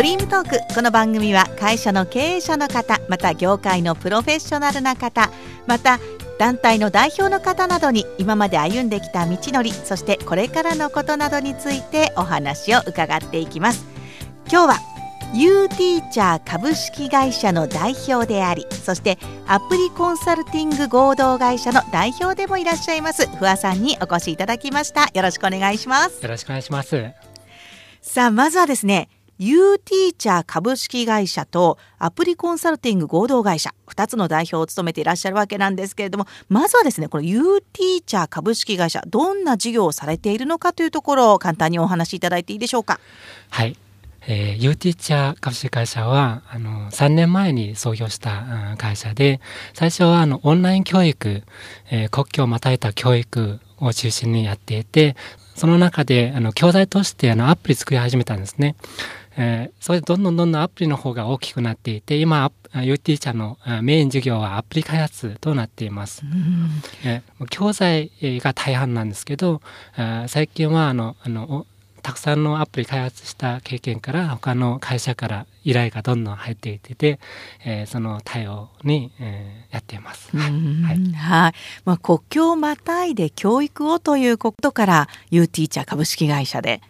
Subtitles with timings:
[0.00, 5.30] ドリームトークこの番組は会社の経営者の方また業界のプロフェッショナルな方
[5.66, 5.98] また
[6.38, 13.84] 団体の代表の方などに今まで歩んできた道のりそしてこれからのことなどについてお話を伺っていきます。
[14.50, 14.78] 今日は
[15.34, 23.28] U ティーチャー株式会社の代表でありそしてアプリコンサルティング合同会社の代表でもいらっしゃいます。
[23.36, 25.10] 不破さんにお越しいただきました。
[25.12, 26.22] よろしくお願いします。
[26.22, 26.96] よろしくお願いします。
[28.00, 29.10] さあまずはですね
[29.42, 43.00] U ティーチャー株式会社とアプリコンサルティング合同会社2つの代表を務めていらっしゃるわけなんですけれどもまずはですねこの U ティーチャー株式会社どんな事業をされているのかというところを簡単にお話しいただいていいでしょうか
[43.48, 43.78] はい
[44.26, 49.40] えー、U ティーチャー株式会社はあの3年前に創業した会社で
[49.72, 51.42] 最初はあのオンライン教育、
[51.90, 55.16] えー、国境をまたいだ教育を中心にやっていて
[55.54, 58.76] その中であの教材としてあのアプリ作り始めたんですね。
[59.36, 66.22] えー、それでどんどんどんどんアプリの方が大きくなっていて今 U ティーチャーのメイン事業はアプリ開発となっています。
[67.04, 69.60] えー、教材が大半なんですけど
[70.26, 71.66] 最近はあのあの
[72.02, 77.20] たくさんのアプリ開発した経験から他の会社から依頼がどんどん入っていてて、
[77.64, 80.36] えー、その対応に、えー、やっています。
[80.36, 80.52] はい、
[81.12, 81.52] はい、
[81.84, 86.80] まあ、国境をまたいで教育をということから U ティーチャー株式会社で。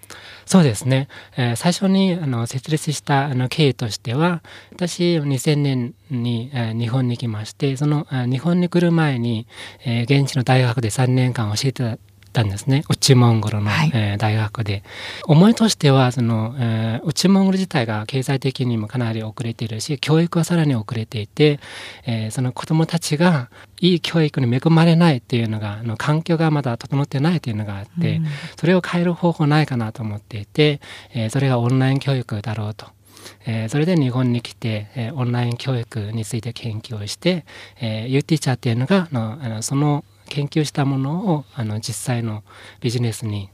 [0.46, 1.08] そうですね。
[1.36, 9.46] えー、最初にあの設立したあの経緯としては、私2000年に、えー、日本に来まして、その日本に来る前に、
[9.84, 11.98] えー、現地の大学で3年間教えて
[12.32, 12.84] たんですね。
[12.88, 14.82] 内モンゴルの、はい、えー、大学で。
[15.26, 21.60] 思いとしてはその、えー、内モンゴル自体が経済的にもかなり遅れているし教育はさらに遅れていて、
[22.06, 28.26] えー、その子どもたちがいい教育に恵まれないっていうのがあの環境がまだ整ってないというのがあって、うん、
[28.56, 30.80] それを変える方法ないかなと思っていて、
[31.14, 32.86] えー、それがオンライン教育だろうと。
[33.46, 37.44] えー、それで日本に来て、えー、オンライン教育について研究をして、
[37.80, 42.42] えー、ユーティーチャーっていうのがのあのその研究したものをあの実際の
[42.80, 43.50] ビジネスに、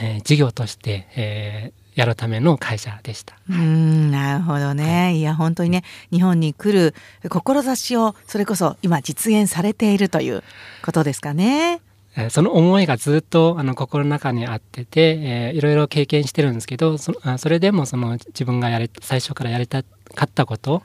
[0.00, 3.36] えー、事業として、えー、やるための会社でした。
[3.50, 6.94] うんなるほどね、はい、いや本当にね日本に来る
[7.28, 10.42] 志をそれこそ今実現されているという
[10.84, 11.82] ことですかね。
[12.30, 20.82] その思いがずっとあの心の中にあってて、えー、いろいろ経験してるんですけどそそれでもその自分がやり最初からやりたかったこと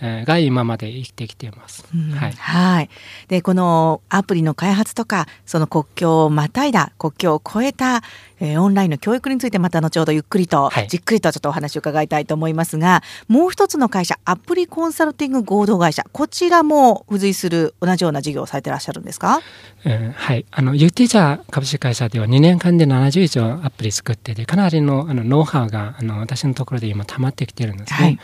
[0.00, 1.84] が今まで生きてきています。
[1.94, 2.90] うん、はい、はい。
[3.28, 8.02] でこのアプリの開発とかその国境をまたいだ国境を越えた、
[8.40, 19.40] えー、オンラインの教育についてまた後ほどゆっくりと、はい、じっくりとちょっとお話を伺いたいと思いますがもう一つの会社アプリコンサルティング合同会社こちらも付随する同じような事業をされていらっしゃるんですか、
[19.84, 20.46] えー、はい。
[20.50, 27.98] あの u t ジャー株式会社では2年間で70以上アプリ作っててかなりのあのノウハウがあの私のところで今溜まってきてるんですね。
[27.98, 28.18] はい、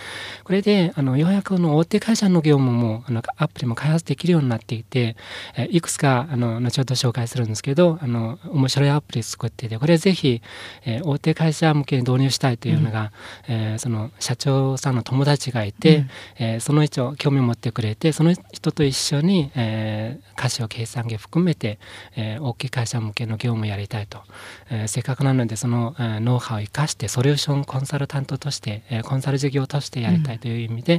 [0.45, 5.17] これであのようやくの大手会社の業務もあのアプリも開発できるようになっていて、
[5.57, 10.43] えいくつかあの後ほど紹介するんですけどあの面白いアプリ作っていてこれぜひ、
[10.85, 13.13] えー、大手会社向けに導入したいというのが、
[13.49, 21.79] うん、えー、その社長さんの友達がいて、うん、えー、その人興味を持ってくれてその人と一緒に、えー、歌詞を計算機含めて、
[22.17, 24.23] えー、大きい会社向けの業務をやりたいと、
[24.71, 30.95] えー、せっかくなのでその、えー、ノウハウを生かしてソリューションコンサルタントとして、えー、コンサル事業としてやりたいという意味で、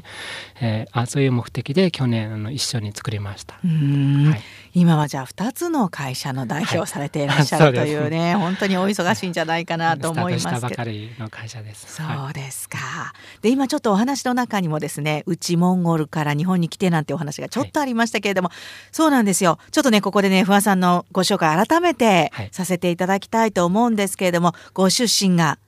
[0.61, 3.55] うん、えー、あそういう目的で去年あの一緒に作りました。
[3.55, 3.59] は
[4.37, 4.41] い、
[4.75, 10.61] 今はじゃあ2つの会社の代表をされていらっしゃる、はい、というね 本当にお忙しいんじゃないかなと思いますけど。
[10.61, 11.95] ばかりの会社です。
[11.95, 13.13] そうですか。
[13.41, 18.57] で今ちょっとお話の中にもですね内モンゴルから日本に来てなんてお話がちょっとありましたけれども、はい、
[18.91, 19.59] そうなんですよ。
[19.71, 25.59] ちょっとねここでね不破さんのご紹介改めてさせていただきたいと思うんですけれども、ご出身が？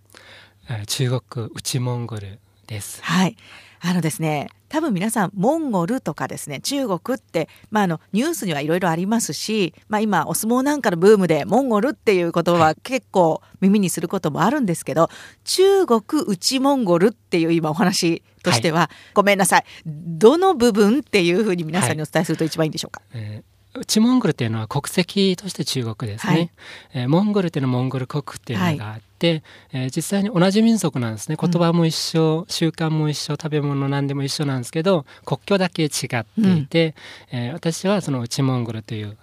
[0.87, 3.03] 中国内モンゴルです。
[3.03, 3.37] はい。
[3.81, 15.07] あのですね多分皆さんモンゴルとかですね中国って、まあ、あのニュースにはいろいろありますし、まあ、今お相撲なんかのブームでモンゴルっていう言葉は結構耳にすることもあるんですけど
[15.45, 19.63] 中国内モンゴルっていう今お話としては、はい、ごめんなさい。
[19.85, 23.01] どの部分っていうふうに皆さんにお伝えすると一番いいんでしょうか？
[23.13, 26.51] はいえー内モンゴルっていうのは国籍として中国ですね、はい、
[26.93, 29.43] えー、モンゴルっていうのはモンゴル国っていうのがあって、はい、
[29.73, 31.37] えー、実際に同じ民族なんですね。
[31.39, 36.95] 言葉も一緒、うん、習慣も一緒食べ物何でも一緒なんですけど国境だけ違っていて、
[37.33, 39.17] うん、えー、私はその内モンゴルという、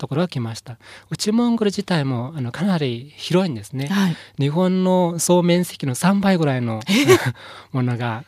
[0.00, 0.78] ところが来ました。
[1.10, 6.80] 内モンゴル自体もあのかなり広いんですね、はい、日本の総面積の3倍ぐらいの
[7.72, 8.24] ものが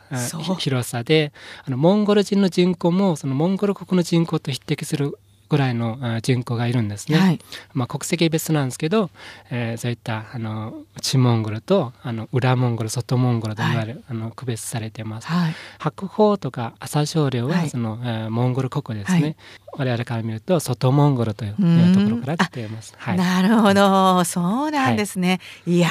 [0.59, 1.33] 広さで
[1.65, 5.17] あのモンゴル人の人口もそのモンゴル国の人口と匹敵する
[5.53, 7.19] ぐぐらいの人口がいるんですね。
[7.19, 7.39] はい、
[7.73, 9.11] まあ、国籍別なんですけど、
[9.51, 15.27] えー、そういったあの内モンゴルとあの裏モンゴル外モンゴルといわれる、はい、あの区別されてます。
[15.27, 19.35] はい、白鵬とか朝青龍はその、はい、えー、モンゴル国ですね。
[19.75, 22.93] 我々から見ると外モンゴルというところから来ています。
[22.95, 25.39] はい、なるほど、そうなんですね。
[25.65, 25.89] はい、いや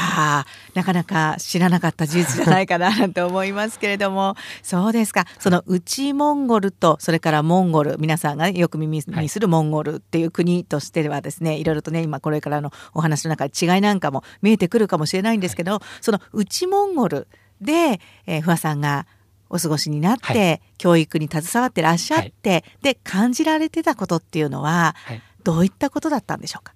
[0.74, 5.26] なかなか知らなかった事実じゃないかなと思いますけれども、そうですか。
[5.40, 17.28] その内モンゴルとそれからモンゴル、皆さんがよく耳にするモンゴルっていう国としてはですね、いろいろとね今これからのお話の中で違いなんかも見えてくるかもしれないんですけど、はい、その内モンゴル
[17.60, 19.06] で、えー、不破さんが
[19.50, 24.96] お過ごしになって、はい、教育に携わってらっしゃって、はい、で感じられてたことっていうのは、
[25.44, 26.72] どういったことだったんでしょうか？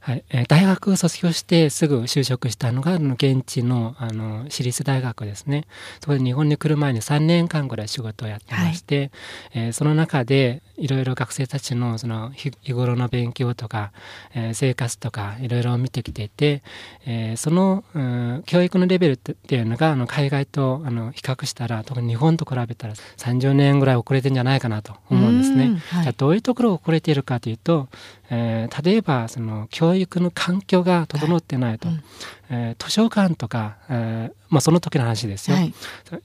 [0.00, 5.66] はい、えー、大学卒業してすぐ就職したのが現地のあの私立大学ですね。
[6.00, 9.10] そこで日本に来る前に3年間ぐらい仕事をやってまして、はい、
[9.54, 13.92] えー、その中でいろいろ学生たちのその日頃の勉強とか、
[14.34, 16.62] えー、生活とかいろいろ見てきていて、
[17.06, 25.80] えー、その、うん、教育のレベルっていうのがあの海外とあの比較したら特に日本と比べたら30年ぐらい遅れてんじゃないかなと思うんですね。
[25.90, 27.88] はい、じゃあどういうところが遅れているかというと、
[28.30, 31.96] えー、例えばその教育の環境が整ってないと、はい。
[31.96, 32.02] うん。
[32.50, 35.74] えー、図書館とか、えーまあ、その時の話ですよ、はい、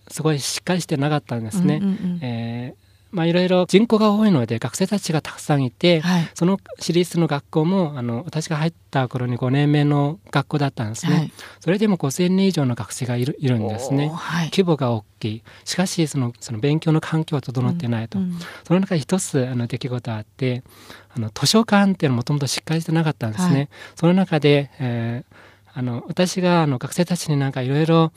[0.10, 1.76] すごいしっかりしてなかったんですね。
[1.76, 2.85] うんうんうん、えー
[3.16, 11.32] まあ、いろいろ人口が多いので学生たちがたくさんいて、はい、その私立の学校もあの私が入った頃に5年目の学校だったんですね、はい、
[11.62, 15.44] それでも5,000人以上の学生がいるいるんですね、はい、規模が大きい。
[15.64, 18.26] しかしそのその勉強の環境は整ってないと、うん。
[18.26, 20.64] うん、その中で一つあの出来事があって
[21.16, 25.36] あの図書館っていうのはもともとしっかりしてなかったんですね、その中で、えー
[25.78, 28.14] あの私があの学生たちになんかいろいろ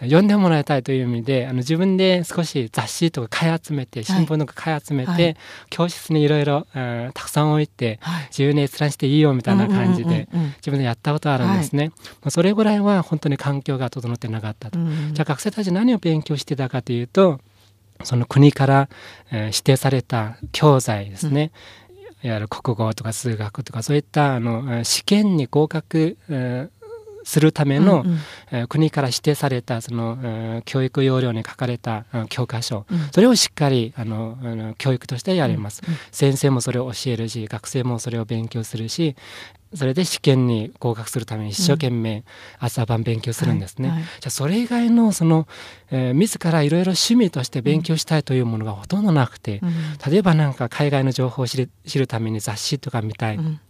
[0.00, 5.36] 読んでもらいたいという意味であの自分で少し雑誌とか買い集めて新聞とか買い集めて、はい、
[5.68, 10.26] 教室にいろいろたくさん置いて、はい、自由に閲覧していいよみたいな感じで
[10.56, 11.92] 自分でやったことあるんですね。
[12.22, 14.78] はい、それぐらいは本当に環境が整ってなかったと。
[15.12, 17.40] じゃあ学生たち何を勉強してたかというと
[18.04, 18.88] その国から、
[19.30, 21.52] えー、指定された教材ですね、
[22.22, 26.81] うん、いわゆる国語とか数学とかそういったあの試験に合格、えー
[27.24, 28.18] するための、うんうん、
[28.50, 39.16] えー、国から指定されたその、えー、教育要領に書かれた、うん、教科書、うん、それをしっかりあのあの教育としてやります、うんうん、先生もそれを教えるし学生もそれを勉強するし
[39.74, 42.24] それで試験に合格するために一生懸命
[42.58, 43.88] 朝晩勉強するんですね。
[43.88, 45.46] はいはい、じゃあそれ以外のその、
[45.90, 49.72] えー、自らいろいろ趣味として勉強したいというものがほとんどなくて、うん、
[50.10, 53.36] 例えばなんか海外の情報を知る知るために雑誌とか見たい。
[53.36, 53.60] うん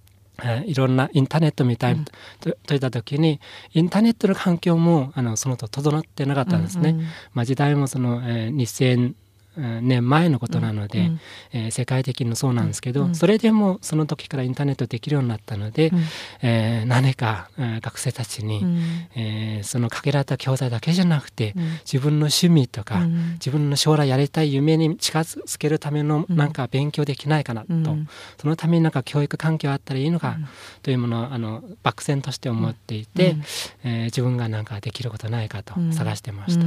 [0.45, 1.97] えいろんなインターネットみたい
[2.41, 3.41] と,、といった時に
[3.73, 6.91] インターネットの環境もあのそのと整ってなかったんですね。
[6.91, 9.15] うんうん、まあ、時代もその、えー、2000
[9.57, 11.21] 年前のことなので、うん、
[11.53, 15.99] えー、世界的にそうなんですけど、うん、それでもその時からインターネットできるようになったので、うん、
[16.43, 18.79] えー、何か、えー、学生たちに、うん、
[19.15, 21.55] えー、そのかけられた教材だけじゃなくて、
[21.85, 23.01] 自分の趣味とか、
[23.35, 27.69] 自分の将来やりたい夢に近づけるためのなんか勉強できないかなと、
[28.39, 30.37] そのためになんか教育環境あったらいいのか
[30.83, 33.37] というものをあの漠然として思っていて、
[33.85, 36.65] えー、自分がなんかできることないかと探してました。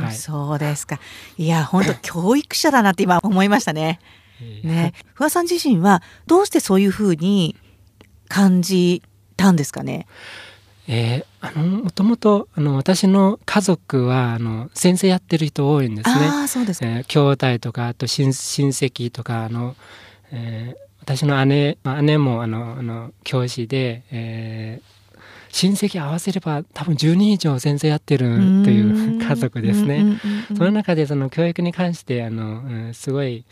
[0.00, 0.98] はい、そうですか。
[1.36, 1.92] いや本当
[2.22, 3.98] 教育者だなって今思いましたね。
[4.62, 7.56] ね、不破さん自身はどうしてそういうふうに
[8.28, 9.02] 感じ
[9.36, 10.06] たんですかね？
[10.88, 16.14] えー、あのもともとあの私の家族はあの先生やってる人多いんですね。
[16.26, 19.76] あそうです、えー、兄弟とかあと親親戚とかあの、
[20.32, 24.91] えー、私の姉姉もあのあの教師で、えー、
[25.52, 28.26] 親戚合わせれば多分10人以上先生やってる
[28.64, 30.18] という家族ですね。
[30.56, 33.44] その中でその教育に関してあの、うん、すごい、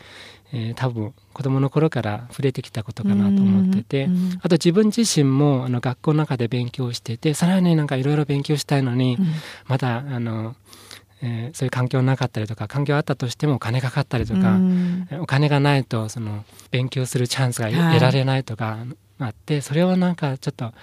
[0.51, 4.09] えー、多分子供の頃から触れてきたことかなと思ってて、
[4.41, 9.25] あと自分自身もあの学校の中で勉強しててさらになんかいろいろ勉強したいのに、うん、
[9.67, 10.55] まだあの
[11.23, 14.57] えー、そういう環境なかったりとか環境あったとしてもお金かかったりとか、
[15.19, 18.79] お金がないとその勉強するチャンスが得られないとか、
[19.27, 20.73] あってそれはなんかちょっと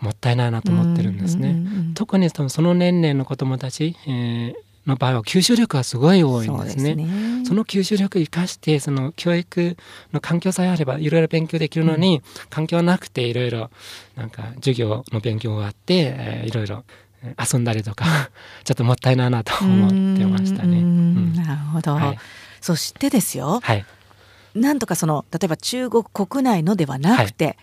[0.00, 1.56] もったいないなと思ってるんですね。
[1.94, 6.92] 特にその年齢の子どもたち、えーの場合は吸収力がすごい多いんですね。
[6.92, 9.76] そ、ね、の吸収力を生かしてその教育
[10.12, 13.70] の環境さえあればいろいろ勉強できるのに、うん、環境なくていろいろ
[14.16, 16.84] なんか授業の勉強があって、えー、いろいろ
[17.38, 18.30] 遊んだりとか
[18.64, 20.78] ちょっともったいないなと思ってましたね。
[20.78, 22.18] うん、なるほど、はい、
[22.60, 23.84] そしてですよ、はい、
[24.54, 27.56] なんとかその例えば中国国内のではなくて、はい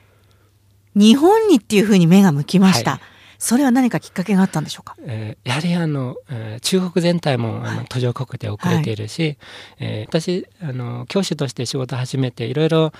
[0.97, 2.91] 日本にっていうふうに目が向きました。
[2.91, 2.99] はい、
[3.37, 9.37] それは何かきっかけがあったんでしょうか、えー、やはりあの、えー、中国全体もあの途上国で遅れているし、はい、
[9.79, 12.91] えー、私あの教師として仕事を始めていろいろ、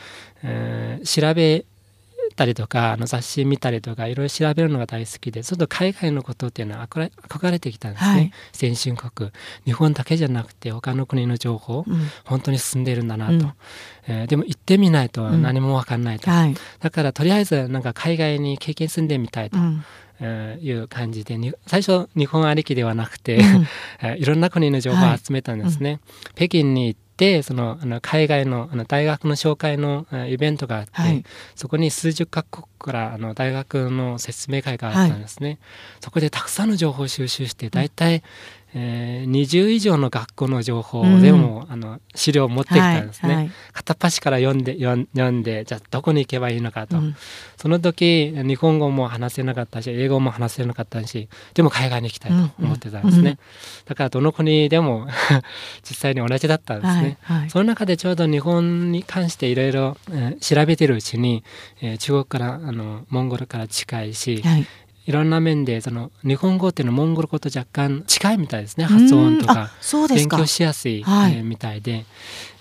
[0.44, 1.66] えー、調べ
[2.38, 9.32] たりとかあの雑誌見たりとかいろいろ調べるのが大好きでちょっと海外のことっていうのは憧れてきたんですね、はい、先進国。
[9.66, 13.54] 日本だけじゃなくて他の国の情報、うん、本当に進んでいるんだなと、うん、
[14.08, 19.58] えー、でも行ってみないと何も分かんないと、うんはい、だからとりあえずなんか海外に経験住んでみたいと。
[20.20, 25.90] えいう感じで最初日本ありきではなくて、うん、 いろんな国の情報を集めたんですね。
[25.92, 26.00] はい
[26.36, 31.24] 北京に行ってそのあの海外のあの大学の紹介のイベントがあって、はい、
[31.56, 35.58] そこに数十カ国からあの大学の説明会があったんですね、はい、
[36.02, 38.24] そこでたくさんの情報を収集して大体
[38.80, 47.16] えー、20以上の学校の情報でも、うん、あの資料を持ってきたんですね、はいはい、片っ端から読んで読んでじゃあどこに行けばいいのかと、うん、
[47.58, 53.28] その時日本語も話せなかったし英語も話せなかったしでも海外に行きたいと思ってたんですね、うん。
[53.30, 53.38] うん、
[53.86, 55.08] だからどの国でも
[55.84, 59.98] 実際に同じだったんですね、はいはい、その中でちょうど日本に関していろいろ
[60.40, 61.44] 調べてるうちに、
[61.82, 64.68] えー、中国からあのモンゴルから近いし、はい
[65.08, 69.72] いろんな面でその日本語っていうのはモンゴル語と若干近いみたいですね発音とか。
[70.10, 72.06] 勉強しやすい、はい、えー、みたいで、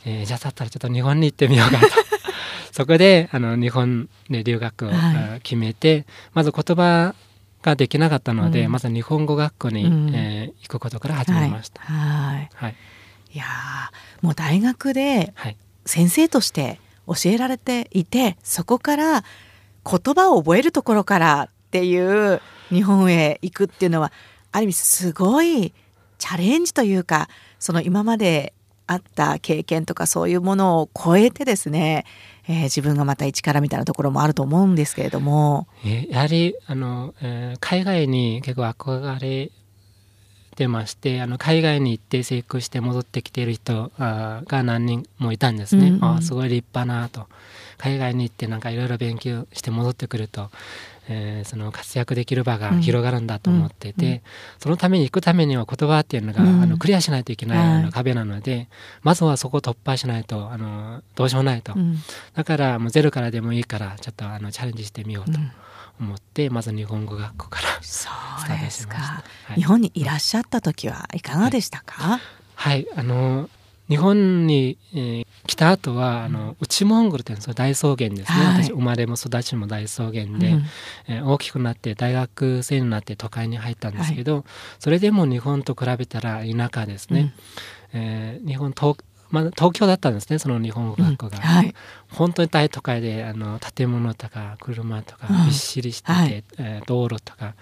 [0.05, 1.87] えー、じゃあだったらちょっと日本に行ってみようかと。
[2.71, 7.17] そこであの日本で留学を、はい、決めてまず言葉
[7.63, 11.83] ができなかったので、うん、まず日本語学校に、うん、えー、行くことから始めました。
[11.83, 12.77] はい、はい、
[13.33, 13.45] いや
[14.23, 15.35] もう大学で
[15.85, 19.25] 先生として教えられていてそこから
[19.85, 24.13] 言葉を覚えるところからっていう日本へ行くっていうのは
[24.53, 25.75] ある意味すごい
[26.19, 28.53] チャレンジというかその今まで
[28.87, 32.05] あった経験とかそういうものを超えてですね、
[32.49, 35.67] えー、自分がまた一からみたいなところもあると思うんですけれども。
[36.09, 39.51] やはりあの、えー、海外に結構憧れ
[40.55, 45.89] てましてあの海外に行って成功して戻ってきている人が何人もいたんですね。
[45.89, 47.27] うんうん、あすごい立派なと
[47.79, 50.51] 海外に行ってなんかいろいろ勉強して戻ってくると
[51.09, 54.23] えー、その活躍できる場が広がるんだと思ってて、
[54.59, 58.69] そのために行くためには言葉っていうのが、あのクリアしないといけないあの壁なので、
[59.03, 61.75] まずはそこを突破しないとあのどうしようもないと、
[62.35, 65.39] だからもうゼロからでもいいからちょっとあのチャレンジしてみようと。
[65.99, 69.23] 思ってまず日本語学校からスタートしました、は
[69.53, 72.21] い、日本にいらっしゃった時はいかがでしたか、はい、
[72.55, 73.49] はい、あの
[73.89, 80.39] 日本に、えー、来た後はあの内モンゴルっていうのは大草原ですね、はい、私生まれも育ちも大草原で、うん、
[81.09, 84.45] えー、大きくなって大学生になって都会に入ったんですけど、はい、
[84.81, 87.33] それでも日本と比べたら田舎ですね、
[87.95, 88.97] うん、えー、日本東
[89.29, 91.43] まあ、東京だったんですねその日本語学校が、うん。
[91.43, 91.75] はい、
[92.13, 97.55] 本当に大都会であの建物とか車とかびっしりしてて、うんはい、えー、道路とか。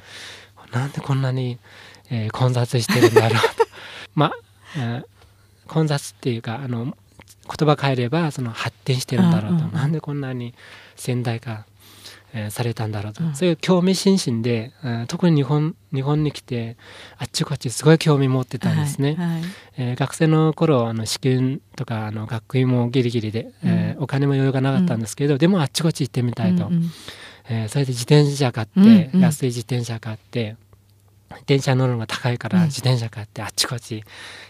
[0.72, 1.58] なんでこんなに、
[2.10, 3.40] えー、混雑してるんだろう。
[4.14, 4.32] まあ、
[4.76, 5.13] えー
[5.66, 6.96] 混雑っていうかあの
[7.44, 10.54] 言葉変えればその発展してるんだろうと、うんうん、なんでこんなに
[10.96, 11.66] 先代化、
[12.32, 16.76] えー、されたんだろうと、うん、そういう興味津々で、えー、特に日本日本に来て
[17.18, 19.14] あっちこっちすごい興味持ってたんですね。
[19.14, 19.42] はいはい、
[19.76, 26.90] えー、学生の頃あの試験とかあの学位もギリギリで、えー、お金も余裕がなかったんですけど、うん、でもあっちこっち行ってみたいと、うんうん、
[27.48, 30.56] えー、それで自転車買って、うんうん、安い自転車買って
[31.46, 34.04] 電車乗るのが高いから自転車買ってあっちこっち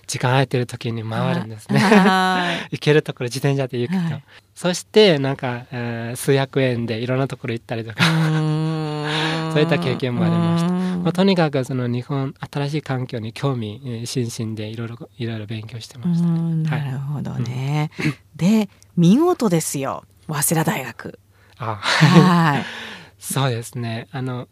[0.07, 1.81] 時間空いてる時に回るんですね。
[2.71, 4.25] 行けるところ自転車で行くと、はい、
[4.55, 8.05] そしてなんか、えー、数百円でいろんなところ行ったりとか
[9.53, 10.73] そういった経験もありました。
[11.05, 16.27] まあ、とにかくその日本新しい環境に興味津々でいろいろいろいろ勉強してました。
[16.27, 17.91] なるほどね。
[17.99, 21.19] うん、で見事ですよ早稲田大学。
[21.59, 22.65] あはい。
[23.19, 24.09] そうですね。
[24.13, 24.49] あの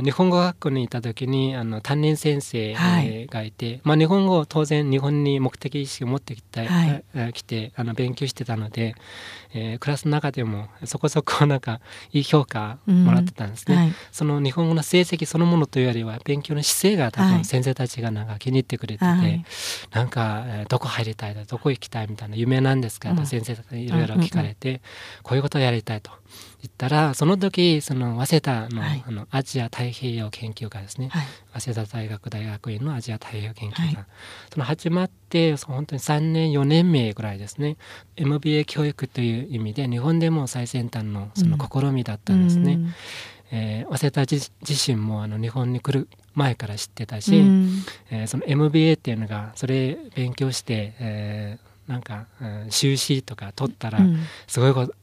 [0.00, 8.94] 日本語学校にいた時にあの担任先生がいて、はい、まあ、日本語を当然日本に目的意識を持ってきて,、はい、来てあの勉強してたので、
[9.54, 11.80] えー、クラスの中でもそこそこなんか
[12.12, 19.44] いい評価もらってたんですね、うんはい、その日本語の成績そのものというよりは勉強の姿勢が多分先生たちがなんか気に入ってくれてて、はい、
[19.92, 24.80] なんか、えー、どこ入りたいだどこ行きたいみたいな夢なんですかと先生いろいろ聞かれて、
[25.22, 26.10] こういうことをやりたいと。
[26.62, 34.06] 言ったらその時その早稲田のはい、あのアジア太平洋研究科ですね、はい、早稲田大学大学院のアジア太平洋研究科、はい、
[34.52, 37.76] その始まって本当に3年4年目ぐらいですね。
[38.16, 42.74] MBA 教育という意味で日本でも最先端のその試みだったんですね。
[42.74, 42.94] うん、
[43.50, 54.00] えー、早稲田自身もあの日本に来る前から知ってたし、うん、えー、その MBA っていうのがそれ勉強して、えー、なんか、うん、修士とか取ったら
[54.46, 54.94] すごいこと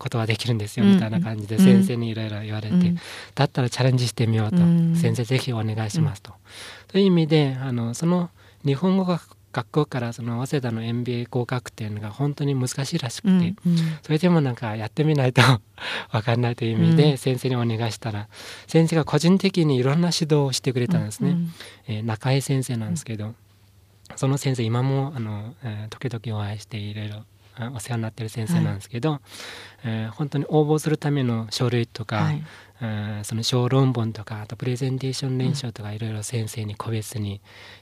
[0.00, 0.94] ことはできるんですよ、うん。
[0.94, 2.98] みたいな感じで先生にいろいろ言われて、うん。
[3.34, 4.96] だったらチャレンジしてみようと、うん。
[4.96, 6.32] 先生ぜひお願いしますと。
[6.88, 8.30] という意味であのその
[8.64, 13.42] 日本語学学校からその早稲田の MBA 合格っていうのが本当に難しいらしくて、うん。
[13.42, 13.54] うん。
[14.02, 15.42] それでもなんかやってみないと
[16.12, 17.18] わかんないという意味でうん。
[17.18, 18.28] 先生にお願いしたら、
[18.66, 21.30] 先生が個人的にいろんな指導をしてくれたんですね。
[21.30, 21.52] うん。
[21.88, 23.34] えー中井先生なんですけど、
[24.16, 27.24] その先生今もあの、えー時々お会いしていろいろあ
[27.74, 29.20] お世話になってる先生なんですけど、
[29.84, 32.42] えー本当に応募するための書類とか、はい。
[32.82, 37.40] えーその小論文とかあとプレゼンテーション練習とかいろいろ先生に個別に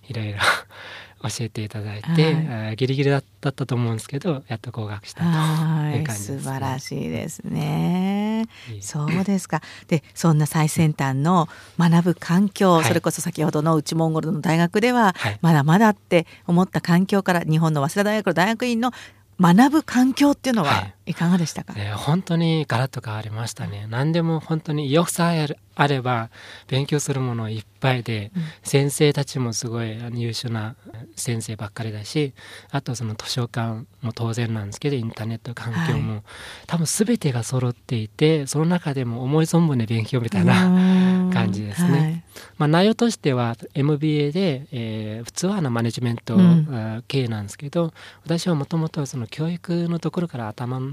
[0.09, 0.39] いろいろ
[1.23, 2.17] 教えていただいて、はい。
[2.23, 5.99] えーギリギリだったと思うんですけどやっと合格したとはい。
[5.99, 6.39] いう感じです、ね。
[6.41, 8.47] 素晴らしいですね。
[8.73, 8.83] いい。
[8.83, 9.63] そうですか。
[9.89, 12.85] で、そんな最先端の学ぶ環境、はい。
[12.85, 15.39] それこそ先ほどの内モンゴルの大学では、はい。
[15.41, 18.93] まだまだって思った環境から日本の早稲田大学の大学院の
[19.41, 21.75] 学ぶ環境っていうのはいかがでしたか？
[21.77, 23.87] えー本当にガラッと変わりましたね。
[23.89, 26.31] 何でも本当に意欲さえあれば
[26.67, 28.43] 勉強するものいっぱいで、うん。
[28.63, 30.75] 先生たちもすごい優秀な
[31.17, 32.33] 先生ばっかりだし
[32.71, 36.23] あとその図書館も当然なんですけどインターネット環境も、
[36.67, 42.25] 多分全てが揃っていてその中でも思い存分で勉強みたいな、感感じですね。
[42.57, 46.41] まあ、内容としては MBA で、えー普通はあのマネジメント、うん。
[46.71, 47.93] あー経営なんですけど
[48.25, 50.91] 私はもともとその教育のところから頭の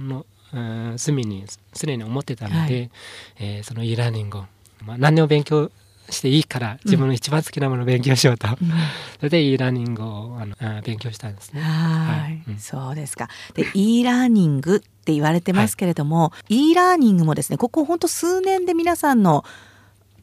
[0.53, 2.67] うん隅にすでに思ってたので、は
[3.39, 4.45] えーその e ラーニングを、
[4.85, 5.69] まあ、何でも勉強
[6.09, 8.55] していいから自分の一番好きなものを勉強しようと、うん。
[9.17, 11.61] それで e ラーニングをあのあー勉強したんですね。
[11.61, 12.59] はい、うん。
[12.59, 13.29] そうですか。
[13.55, 19.43] で、e ラーニングって言われてますけれども、e ラーニングもですね、ここ本当数年で皆さんの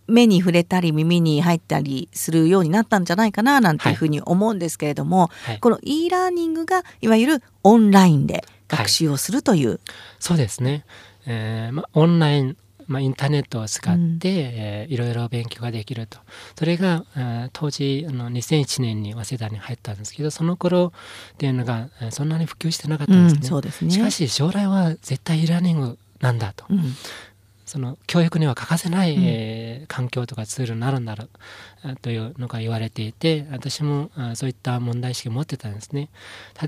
[0.06, 5.58] 目に触れたり耳に入ったりするようになったんじゃないかななんていうふうに思うんですけれども、はい。
[5.60, 8.44] この e ラーニングがいわゆるオンラインで
[8.76, 9.80] 学習をするという、
[10.18, 10.84] そうですね、
[11.26, 12.56] えーまあ、オンライン、
[12.88, 14.18] まあ、インターネットを使って、うん。
[14.24, 16.18] えーいろいろ勉強ができると。
[16.58, 20.92] それが、えー当時あの2001年に早稲田に入ったんですけどその頃
[21.34, 23.90] っていうのが、えーそんなに普及してなかったうんんですね、そうですね。
[23.90, 26.94] しかし将来は絶対 e ラーニングなんだと、うん
[27.72, 29.22] その教育には欠かせない、うん。
[29.24, 31.28] えー環境とかツールになるんだろう
[31.82, 36.10] あというのが言われていて私もあそういった問題意識を持ってたんですね。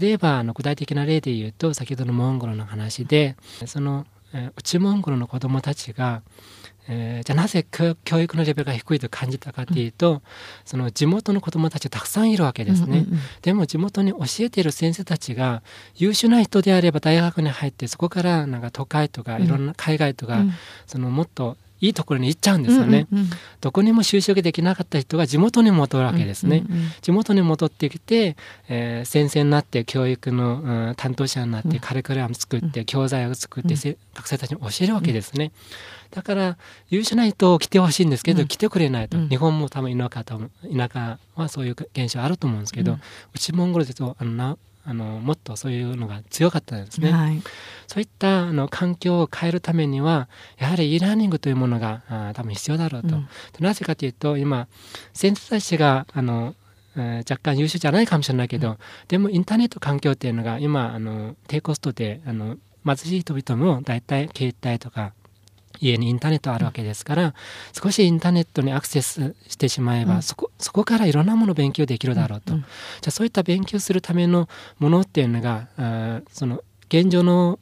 [0.01, 3.37] 例えばあの具体的な例で言うと先ほどのモンゴルの話で
[3.67, 6.23] その、えー内モンゴルの子どもたちが、
[6.89, 10.23] えーじゃあなぜ教教育のレベルが低いと感じたかというと、
[10.65, 13.19] その地元の子どもたちがたくさんいるわけですね、うんうんうん。
[13.43, 15.63] でも地元に教えている先生たちが
[15.97, 20.53] 優秀な人であれば大学に入ってそこからなんか都会とかいろんな海外とか、うん。
[20.87, 23.31] そのもっといいところに行っちゃうんですよね、うんうんうん。
[23.61, 28.37] どこにも就職できなかった人が地元に戻るわけですね、うんうんうん地元に戻ってきて、
[28.69, 31.79] えー先生になって教育の、うん担当者になって、うん。
[31.81, 33.75] カリキュラム作って、教材を作って、
[34.15, 35.53] 学生たちに教えるわけですね、
[36.11, 36.57] だから
[36.89, 38.49] 優秀な人を来てほしいんですけど、うん。
[38.49, 39.29] 来てくれないと、うん。
[39.29, 40.41] 日本も多分田舎と
[40.75, 43.01] 田舎はそういう現象あると思うんですけど、うん。
[43.35, 47.13] 内モンゴルですとあのなあのもっとそういうのが強かったんですね。
[47.13, 47.43] はい
[47.87, 53.09] そういったあの環境を変えるためにはやはり e ラーニングというものがあ多分必要だろうと。
[53.17, 53.29] うん
[53.61, 54.69] なぜかというと今
[55.13, 56.55] 先生たちがあの、
[56.97, 65.13] えー若干優秀じゃないかもしれないけど、でもインターネット環境っていうのが今あの低コストであの貧しい人々も大体携帯とか
[65.81, 67.35] 家にインターネットあるわけですから、
[67.73, 70.23] 少しインターネットにアクセスしてしまえば、うん。
[70.23, 72.61] そこそこからいろんなものを勉強できるだろうと、うん。
[72.61, 72.69] じゃ
[73.09, 77.59] あそういった勉強するためのものっていうのがあーその現状の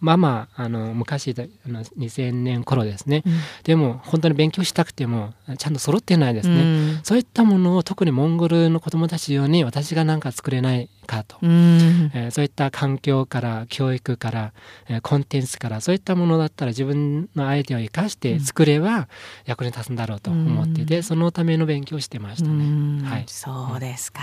[0.00, 3.32] ままあの昔であの2000年頃ですね、うん。
[3.64, 7.00] でも本当に勉強したくてもちゃんと揃ってないですね、うん。
[7.02, 12.10] そういったものを特にモンゴルの子どもたち用に私が何か作れないかと、うん。
[12.14, 14.52] えーそういった環境から教育から、
[14.88, 19.08] えーコンテンツからそういったものだったら自分のアイデアを生かして作れば
[19.44, 21.02] 役に立つんだろうと思っていて、うん。
[21.02, 22.64] そのための勉強をしてましたね。
[22.64, 23.02] うん。
[23.04, 23.24] はい。
[23.26, 24.20] そうですか。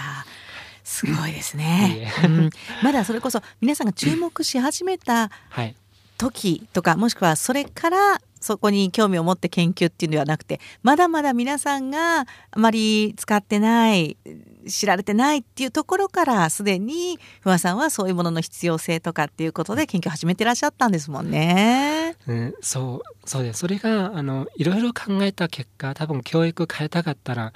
[0.87, 2.09] すごいですね。
[2.23, 2.27] え。
[2.27, 2.49] うん。
[2.81, 5.75] まだそれこそ皆さんが注目し始めたはい。
[6.17, 14.17] 時とかもしくはそれからそこに興味を持って研究っていうのではなくてまだまだ皆さんがあまり使ってない
[14.67, 22.15] 知られてないっていうところからすでに不破さんはそういうものの必要性とかっていうことで研究を始めてらっしゃったんですもんね。
[22.27, 27.53] うん、そうそうですそれがあのいろいろ考えた結果多分教育変えたかったら、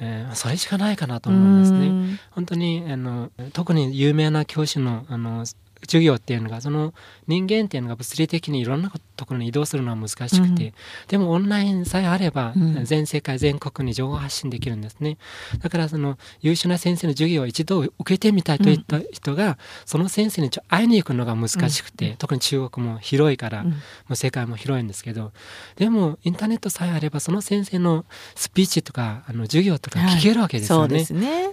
[0.00, 2.20] えーそれしかないかなと思うんですね。
[2.30, 5.44] 本当にあの特に有名な教師のあの
[5.82, 6.92] 授業っていうのがその
[7.26, 10.72] 人間っていうのが物理的にいろんなところに移動するのは難しくて、うん、
[11.08, 15.18] でもオンラインさえあれば、全世界全国に情報発信できるんですね。
[15.60, 23.72] だからその優秀な先生の授業を一度受けてみたいといった人が、その先生に会いに行くのが難しくて、特に中国も広いから、も
[24.10, 25.32] う世界も広いんですけど
[25.76, 30.98] でもインターネットさえあればその先生のスピーチとかあの授業とか聞けるわけですよね。
[30.98, 31.14] はい。
[31.14, 31.52] ね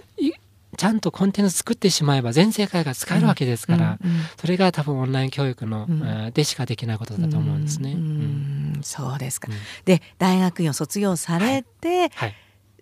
[0.76, 7.92] ちゃんとコンテンツ作ってしまえば全世界が使えるわけですから、うんうんうん、それが多分オンライン教育の、うん、でしかできないことだと思うんですね。
[7.92, 9.48] うん、そうですか、
[9.84, 12.08] で大学院を卒業されて、はい。
[12.14, 12.34] はい、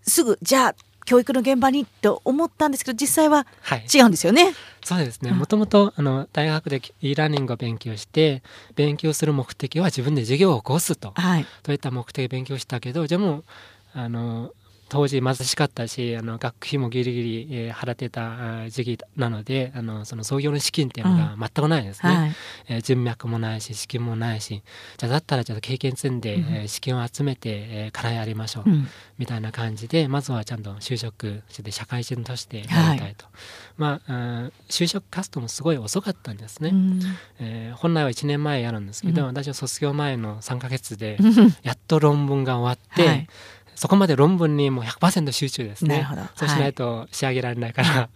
[0.03, 3.47] すぐじゃあ教育の現場にと思ったんですけど実際は
[3.95, 4.45] 違うんですよね。
[4.45, 4.55] はい、
[4.85, 5.33] そうですね。
[5.33, 8.43] もともとあの大学で e ラーニングを勉強して
[8.75, 13.45] 勉強する目的は自分で授業を起こすと、はい、といった目的で勉強したけどじゃあもう
[13.93, 14.53] あの
[14.95, 22.37] 当時貧しかったしあの学費もギリギリ、えー、払ってた時期なのであのその創業の資金っていうのが全くないですね、うんはい、
[22.69, 24.63] えー、人脈もないし資金もないし
[24.97, 28.87] じゃあだったらちょっと経験積んで、うん、えー、資金を集めて、えー、課題やりましょう、うん、
[29.19, 33.35] みたいな感じでまずはちゃんと就職して社会人としてやりたいと、はい、
[33.77, 37.01] まあ就職活動もすごい遅かったんですね、うん、
[37.41, 41.19] えー、本来は1年前やるんですけど、私は卒業前の3か月で
[41.65, 43.29] やっと論文が終わって、はい
[43.75, 46.07] そこまで論文にもう100%集中ですね。
[46.37, 48.09] そうしないと仕上げられないから、はい、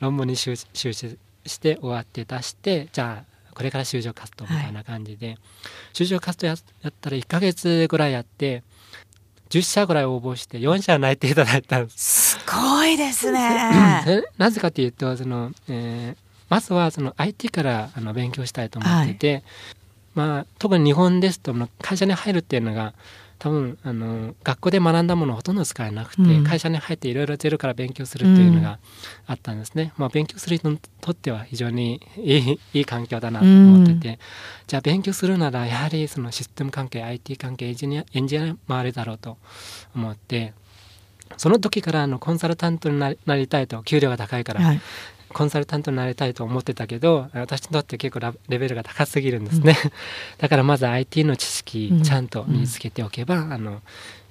[0.00, 5.38] 論文に集中して終わって出してじゃあこれから就職活動みたいな感じで、はい、
[5.94, 6.58] 就職活動やっ
[7.00, 8.62] たら1か月ぐらいやって
[9.48, 12.36] 10社ぐらい応募して4社内定いただいたんです。
[12.36, 14.24] すごいですね。
[14.36, 19.42] なぜかというとその、えー、まずはその IT からあの勉強したいと思ってて、はい、
[20.14, 22.92] まあ、特に日本ですと会社に入るっていうのが
[23.46, 28.80] 多分あの学校で学んだものほとんど使えなくて、うん、会社に入っていろいろゼロから勉強するというのが
[29.24, 29.92] あったんですね。
[29.96, 34.18] うん、まあ、勉強する人にとっては非常にいい いい環境だなと思ってて、うん、
[34.66, 39.38] じゃあ勉強するならやはりそのシステム関係 IT 関係エンジニアエンジニア周りだろうと
[39.94, 40.52] 思って。
[41.36, 44.80] その時からあのコンサルタントになりたいと給料が高いから、はい、
[45.36, 49.90] コンサルタントになりたいと思ってたけど私にとって結構レベルが高すぎるんですね、うん、
[50.40, 53.82] だからまず IT の知識ちゃんと身につけておけば、うん、あの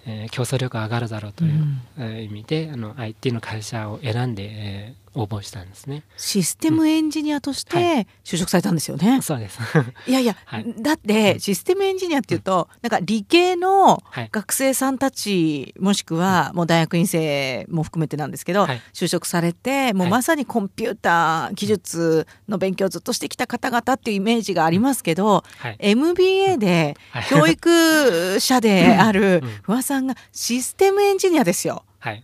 [0.07, 1.63] えー、競争力が上がるだろうという、
[1.97, 6.04] うん、意味であの IT の会社を選んで、えー、応募したんですね。
[6.17, 9.60] システムエンジニアとして就職されたんですよね、うんはい、そうです。
[10.08, 26.97] いやいや、はい、だってシステムエンジニアっていうと、うん、なんか理系の学生さんたち、もしくはもう大学院生も含めてなんですけど、はい、就職されてもうまさにコンピューター技術の勉強をずっとしてきた方々っていうイメージがありますけど、はい、MBA で
[27.30, 31.84] 教育者である不破さんがシステムエンジニアですよ。
[31.99, 32.21] はい、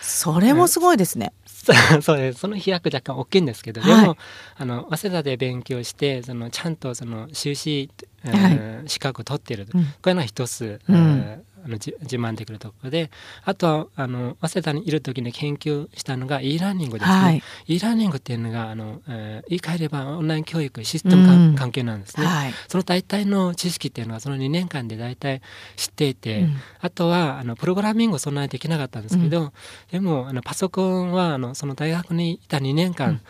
[0.00, 1.32] それもすごいですね。
[2.02, 2.40] そうです。
[2.40, 4.16] その飛躍若干大きいんですけど、はい、でも
[4.56, 7.90] あの早稲田で勉強してそのちゃんとその修士、
[8.24, 13.10] はい、資格を取っている、うん、こういうのは一つ、うんあの自慢できるところで
[13.44, 25.40] あとはあの早稲田にいる時に研究したのが e ラーニングですね、はい、e ラーニングっていうのがあの、えー、言い換えればオンライン教育システム、うん、関係なんですね、はい、その大体の知識っていうのはその2年間で大体
[25.76, 29.52] 知っていて、うん、あとはあのプログラミングそんなにできなかったんですけど、うん、
[29.90, 33.20] でもあのパソコンはあのその大学にいた2年間、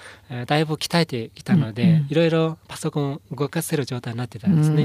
[0.47, 4.85] だいぶ鍛えてきたので、いろいろパソコンを動かせる状態になってたんですね、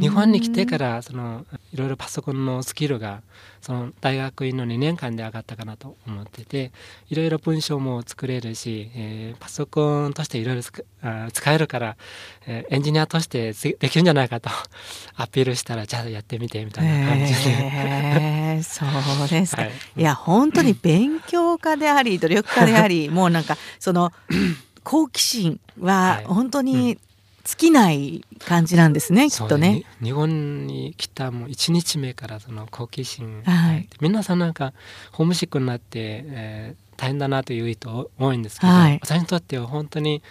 [0.00, 3.22] 日本に来てからそのいろいろパソコンのスキルが
[3.62, 6.72] その大学院の2年間で上がったかなと思ってて
[7.08, 11.96] いろいろ文章も作れるし、えー、パソコンとしていろいろ使えるから、
[12.44, 14.50] えー、エンジニアとしてできるんじゃないかと
[15.14, 24.12] アピールしたらじゃあやってみてみたいな感じで、えー、そうですか、はい、いや本当に勉強家であり努力家でありもうなんかその
[24.82, 26.98] 好奇心は本当に
[27.44, 29.84] 尽きない感じなんですね、きっとね。
[30.02, 34.72] 日本に来たもう1日目からその好奇心、はい、皆さんなんか
[35.10, 40.22] ホームシックになって、えー、大変だなという人多いんですけど、はい、私にとっては本当に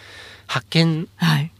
[0.48, 1.52] 発見、はい、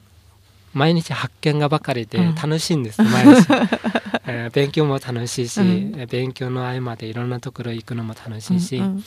[0.74, 3.48] 毎日発見がばかりで楽しいんです、うん、毎日、
[4.26, 9.04] えー、勉強も楽しいし、うん、勉強の合間でいろんなところ行くのも楽しいし、うんうん、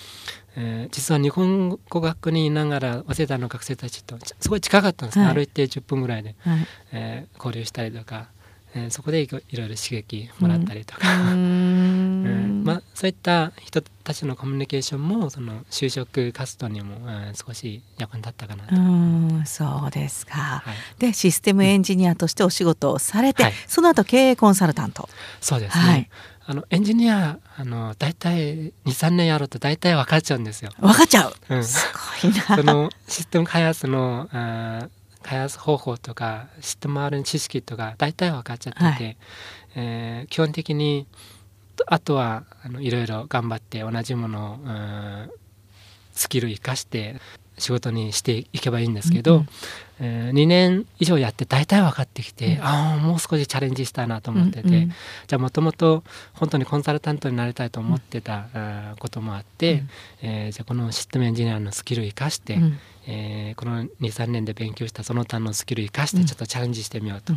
[0.56, 6.58] えー、実は日本語学にいながら早稲田の学生たちとすごい近かったんですね、はい、歩いて10分ぐらいで、はい、
[6.92, 8.28] えー、交流したりとか、
[8.76, 18.74] えー、そこでいろいろ刺激もらったりとか、 うん、まあ、そういった人たちのコミュニケーションもその就職活動にも、うん、少し役に立ったかなと。
[18.74, 19.42] うん。
[19.46, 25.08] そうですか、はい、でシステムエンジニアとしてお仕事をされて、その後経営コンサルタント。
[25.40, 26.10] そうですね、
[26.46, 30.70] あのエンジニアあの大体23年やると大体分かっちゃうんですよ。
[30.78, 31.86] 分かっちゃう、うん、す
[32.22, 32.56] ごいな。
[32.56, 34.88] そのシステム開発のあ
[35.22, 39.16] 開発方法とか知って回る知識とか大体分かっちゃってて、はい、
[39.76, 41.06] えー、基本的に
[41.86, 45.30] あとはあのいろいろ頑張って同じものを、うん、
[46.12, 47.16] スキル生かして
[47.58, 49.48] 仕事にしていけばいいんですけど、うん、
[50.00, 56.02] えー、2年以上やって大体分かってきて、うん、ああもう少しチャレンジしたいなと思ってて、うんうん、じゃあもともと
[56.32, 59.88] 本当にコンサルタントになりたいと思ってた、うん、こともあって、うん、
[60.22, 67.32] えー、じゃあこのシステムエンジニアのスキルを生かして、うん、えー、この23年で勉強したその他のスキルを生かしてちょっとチャレンジしてみようと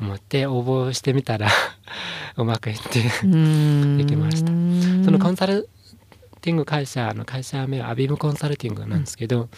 [0.00, 1.48] 思って応募してみたら
[2.36, 4.46] うまくいってできました。
[5.04, 5.68] そのコンサル
[6.40, 9.48] ティング会社の会社名はアビムコンサルティングなんですけど、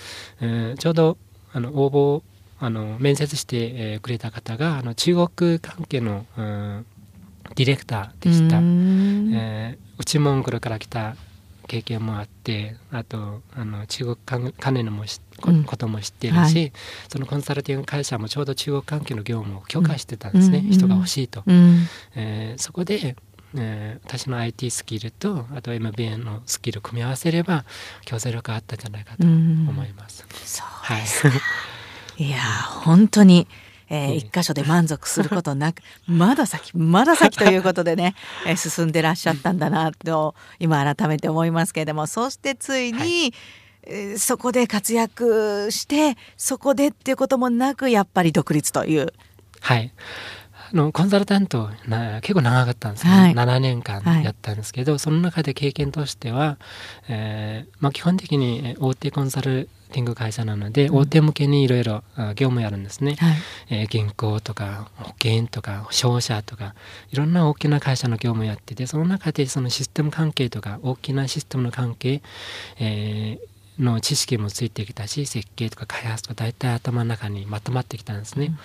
[0.41, 1.19] うん、えー、ちょうど
[1.53, 2.30] あの応募
[2.61, 6.87] あの面接して、えー、くれた方があの中国関係の、うん、
[7.57, 8.59] ディレクターでした。
[8.59, 11.17] えー、内モンゴルから来た
[11.67, 15.05] 経験もあってあとあの中国関連のも
[15.67, 16.73] ことも知ってるし、はい、
[17.09, 21.45] そのコンサルティング会社もちょうど中国関係の業務を許可してたんですね、うん、人が欲しいと。
[21.47, 23.17] うん、えー、そこで
[23.55, 27.65] えー、私の IT スキルとあと MBA のスキルを組み合わせれば
[28.05, 30.25] 競争力あったんじゃないかと思います。
[30.29, 31.03] うはい、
[32.21, 33.49] いや本当に
[33.93, 38.15] えー、一箇所で満足することなく まだ先まだ先ということでね、
[38.47, 43.35] えー、進んでらっしゃったんだなと今改めて思いますけれどもそしてついに、はい。
[43.85, 49.13] えー、そこで活躍してそこでっていうこともなくやっぱり独立という。
[49.61, 49.91] はい。
[50.73, 56.59] あのコンサルタントな結構長かったんですね、はい、7年間やったんですけど、はい、その中で経験としては、
[57.09, 62.03] えーまあ、基本的に大手コンサルティング会社なので、うん、大手向けにいろいろ
[62.35, 63.35] 業務やるんですね、はい、
[63.71, 66.75] えー、銀行とか保険とか商社とか
[67.11, 72.23] いろんな大きな会社の業務やっててその中でそのシステム関係とか大きなシステムの関係、
[72.79, 78.47] えー、の知識もついてきたし設計とか開発とか大体頭の中にまとまってきたんですね。
[78.47, 78.59] うん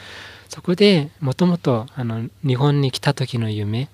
[0.49, 1.87] そこでもともと
[2.45, 3.89] 日本に来た時の夢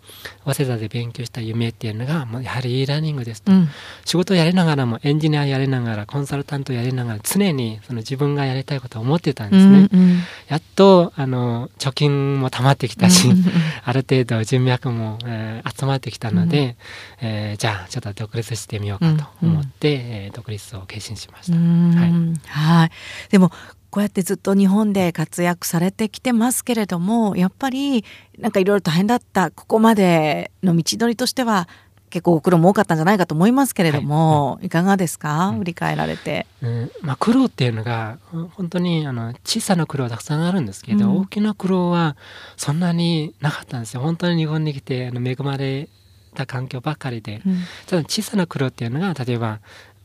[0.45, 3.69] 早稲田で勉強した夢っていうのがやはり e ラーニングですと、うん、
[4.05, 9.89] 仕事をやりながらもエンジニアやりながらコンサルタントやりながら常にその自分がやりたいことを思ってたんですね。
[9.91, 13.43] うんうん、やっとあの貯金も溜まってきたし、うんうん、
[13.83, 16.77] ある程度人脈も、えー、集まってきたので、
[17.21, 21.57] うん、えー、じゃあちょっと独立してみようかと思って、うんうん、えー、独立を決心しました。
[21.57, 22.11] はい、
[22.47, 22.91] はい。
[23.29, 23.51] でも
[23.91, 28.05] こうやってずっと日本で活躍されてきてますけれどもやっぱり
[28.39, 31.67] なんかいろいろ大変だったここまでの道のりとしては
[32.09, 34.69] 結構苦労も多かったんじゃないかと思いますけれども、はい、い。
[34.69, 36.45] かがですか、うん、振り返られて。
[36.61, 36.91] うん。
[37.01, 38.19] まあ、苦労っていうのが
[38.51, 42.17] 本当にあの小さな苦労たくさんあるんですけど、うん、大きな苦労は
[42.57, 44.01] そんなになかったんですよ。
[44.01, 45.87] 本当に日本に来てあの恵まれ
[46.35, 49.61] た環境ばっかりで、うん、ただ小さな苦労っていうのが例えば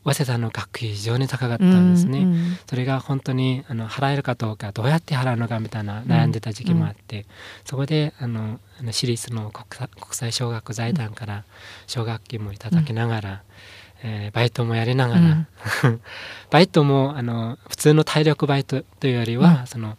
[0.07, 7.25] 早稲田の学費非常に高かったんですね、うんうん、それが本当にあの払えるかどうかどうやって払うのかみたいな悩んでた時期もあって、うん、
[7.64, 9.66] そこであの私立の国
[10.12, 11.45] 際小学財団から
[11.87, 13.42] 奨学金もいただきながら、
[14.05, 15.47] うん、えー、バイトもやりながら、うん、
[16.51, 19.97] バイトもあの普通の体力バイトというよりは、その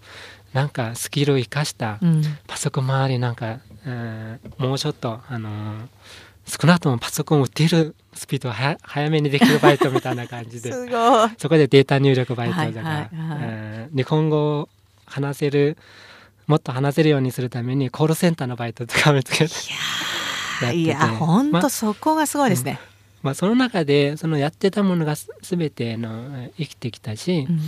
[0.54, 2.00] なんかスキルを生かした
[2.48, 5.88] パソコン周りなんか、えー、もうちょっとあの
[6.48, 10.72] 少なくともパソコンを打てるスピードを早めにできるバイトみたいな感じで。
[11.38, 13.10] そこでデータ入力バイトとか、はいはいはい。
[13.14, 14.70] えー、日本語を
[15.06, 15.78] 話せる
[16.48, 19.54] もっと話せるようにするためにコールセンターのバイトとか見つけて。
[20.74, 22.80] いや本当そこがすごいですね。
[23.22, 27.60] ままあ、その中でそのやってたものが全ての生きてきたし、うん。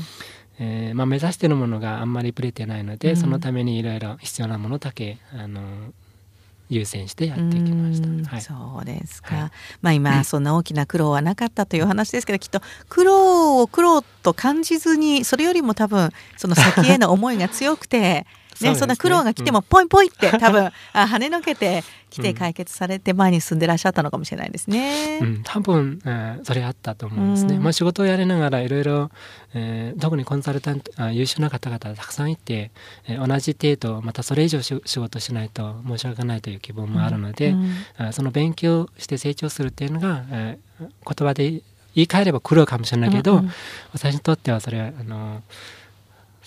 [0.61, 5.61] えーまあ、目指してるものがあんまりぶれてないので、うん、そのためにいろいろ必要なものだけあの
[6.69, 8.29] 優先してやってきました。
[8.29, 9.35] はい、そうですか。
[9.35, 9.51] はい、
[9.81, 18.25] まあ今そんな大きな苦労はなかったという話ですけど、きっと苦労を苦労と感じずに、それよりも多分その先への思いが強くて。
[18.63, 25.19] ね、そんな苦労が来てもポイポイって 多分、あ跳ねのけて来て解決されて前に進んでらっしゃったのかもしれないですね。
[25.21, 27.55] うん、多分、えー、それあったと思うんですね。
[27.55, 29.11] うん、まあ仕事をやりながらいろいろ、
[29.53, 32.71] えー、特にコンサルタントあ優秀な方々たくさんいて、
[33.07, 41.61] えー、同じ程度またそれ以上仕事しないと申し訳ないという希望もあるので、うんうん、その勉強して成長するっていうのが、えー、言葉で
[41.95, 43.51] 言い換えれば苦労かもしれないけど、うんうん、
[43.93, 45.43] 私にとってはそれはあの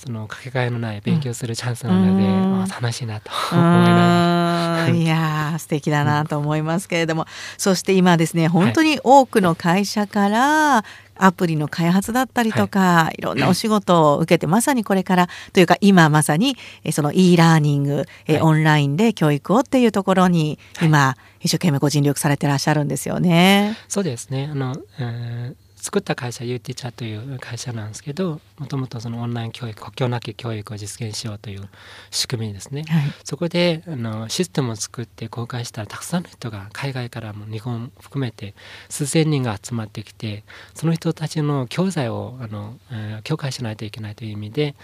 [0.04, 4.92] そのかけがえのない勉強するチャンスなので、うん、楽しいなと思います。
[4.92, 10.84] いや 素敵だなと思いますけれども、うん、そして今ですね本当に多くの会社から
[11.14, 16.56] アプリの開発だったりとか、はい、いろんなお仕事を受けて、まさにこれからというか今まさに
[16.90, 23.76] その e ラーニング、はい、オンラインで教育をっていうところに今、一生懸命ご尽力されてらっしゃるんですよね。
[23.86, 24.48] そうですね。
[24.50, 31.68] あの、えー作った会社 U ティーチャーという会社なんですけどもともとそのオンライン教育国境なき教育を実現しようという
[32.12, 38.54] 仕組みですね、はい、そこであのシステムを作って公開したらたくさんの人が海外からも日本含めて
[38.88, 44.76] 数千人が集まってきてその人たちの教材をあの、えー、強化しないといけないという意味で、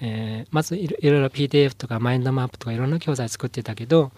[0.00, 4.10] えー、まずいろいろ PDF とかマインドマップとかいろんな教材作ってたけど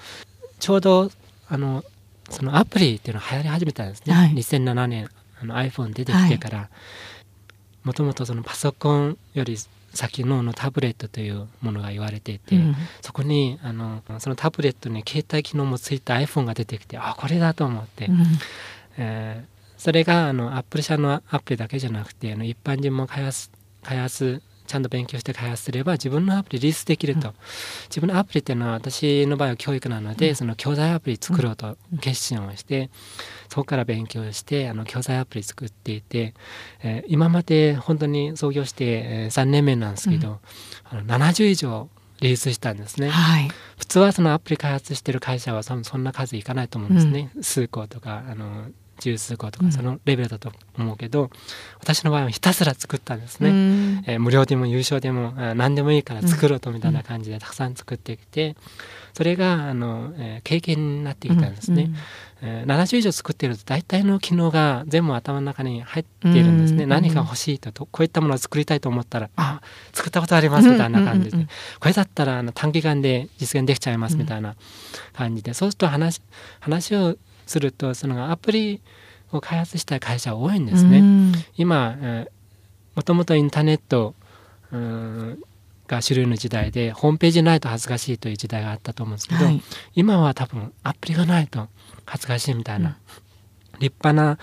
[0.61, 1.11] ちょうど
[1.49, 1.83] あの
[2.31, 5.09] そのアプリっていうのが流行り始めたんですね、はい、2007年
[5.43, 6.71] あの iPhone 出てきてから
[7.85, 9.57] もともとそのパソコンより
[9.95, 18.25] 先ののタブレットというものが言われていて、うん、そこにあのそのタブレットに携帯機能もついた iPhone が出てきてあこれだと思って、うん、
[18.99, 23.51] えー、それがあのアップル社のアプリだけじゃなくてあの一般人も開発
[23.83, 27.35] 開発ちゃんと勉強して開発すれば自分のアプリリリースできると、うん、
[27.89, 32.91] 自分のアプリっていうのは私の場合は教育なので、うん、その教材アプリ作ろうと決心をして、
[33.49, 36.35] そこから勉強してあの教材アプリ作っていて、
[36.83, 40.41] えー、今まで本当に創業して、えー、3年目なんですけど、
[40.85, 41.89] あの70以上
[42.21, 48.67] リリースしたんですね、はい、普通はそのアプリ開発してる会社はそんな数いかないと思うんですね、数個とかあの
[49.01, 51.31] 十数個とかそのレベルだと思うけど、うん、
[51.81, 58.57] 私の場合はひたすら作ったんですね、うん、えー、無料でも優勝でも何でもいいから作ろうとみたいな感じでたくさん作ってきて
[59.15, 61.97] それがあの、えー、経験になってきたんですね、うん
[62.41, 69.61] えー、70以上作ってると大体の機能が全部頭の中に入っているんですね、何か欲しいとこういったものを作りたいと思ったらあ
[69.93, 71.49] 作ったことありますみたいな感じで、
[71.81, 74.55] これだったらあの短期間で実現できちゃいますみたいな
[75.15, 76.23] 感じで、そうすると話
[76.61, 78.81] 話をするとそのアプリ
[79.33, 81.03] を開発した会社は多いんですね。
[81.57, 82.31] 今、えー、
[82.99, 84.13] もともとインターネット
[85.87, 89.63] が主流の時代でホームページないと恥ずかしいという時代があったと思うんですけど、はい、
[89.95, 91.69] 今は多分アプリがないと
[92.07, 92.99] 恥ずかしいみたいな、
[93.75, 94.41] うん、立派な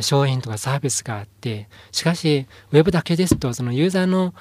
[0.00, 4.34] 商品とかサービスがあってしかしウェブだけですとそのユーザーの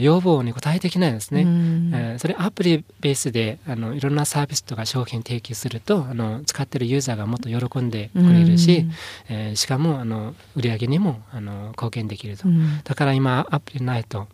[0.00, 1.46] 要望に応えてきないですね、
[1.94, 8.86] えそれアプリベースであのいろんなサービスとか商品提供するとあの使ってるユーザーがもっと喜んでくれるし、
[9.28, 12.48] えしかもあの売り上げにもあの貢献できると、
[12.82, 14.26] だから今アプリないと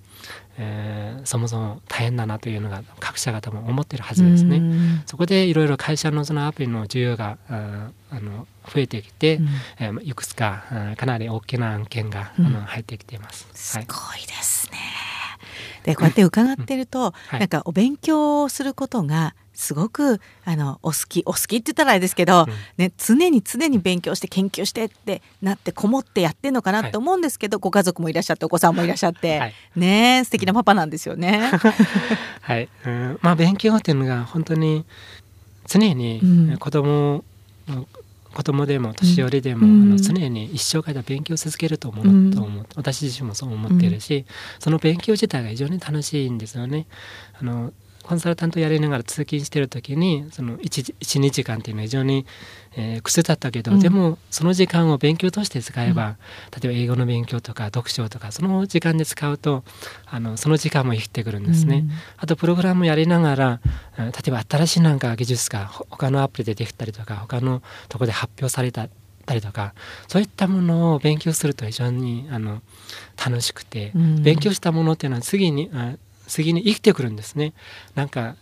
[0.58, 5.02] えー、そもそも大変だなというのが各社が多分思ってるはずですね。
[5.06, 9.48] そこでいろいろ会社のそのアプリの需要がああの増えてきて、うん、
[9.78, 10.64] えー、いくつか
[10.96, 13.46] かなり大きな案件が、うん、あの入ってきています。
[13.54, 14.78] すごいですね。
[15.84, 22.48] でこうやって伺ってると、はい、なんかお勉強することがすごくあのお好きお好きって言ったらあれですけど、うん、
[22.78, 31.50] ね、常に常に勉強して研究してってなってこもってやってんのかなって思うんですけど、はい、ご家族もいらっしゃってお子さんもいらっしゃって、はい、ね素敵なパパなんですよね。
[32.40, 34.84] はい、うん、まあ勉強っていうのが本当に
[35.66, 37.24] 常に子供、
[37.68, 37.86] うん、
[38.32, 44.24] 子供でも年寄りでも、うん、あの常に一生懸命勉強を続けると思うと思う、うん、私自身もそう思っているし、
[44.58, 46.86] その勉強自体が非常に楽しいんですよね。
[47.40, 52.26] あのコンサルタントやりながら通勤してる時にその12時間っていうのは非常に、
[52.76, 56.16] えー、癖だったけど、うん、でもその時間を勉強として使えば、うん、
[56.60, 59.64] 例えば英語の勉強とか読書とかその時間で使うと
[60.06, 61.78] あのその時間も生きてくるんですね。
[61.78, 63.60] うん、あとプログラムやりながら
[63.96, 68.88] 例えば新しいなんか技術が他のアプリでできたりとか他のとこで発表された
[69.24, 69.74] たりとか
[70.08, 72.60] そういったものを勉強すると非常にあの
[73.24, 75.94] 楽しくて、勉強したものっていうのは次にあ
[76.26, 77.52] 次に生きてくるんですね。
[77.94, 78.36] なんか、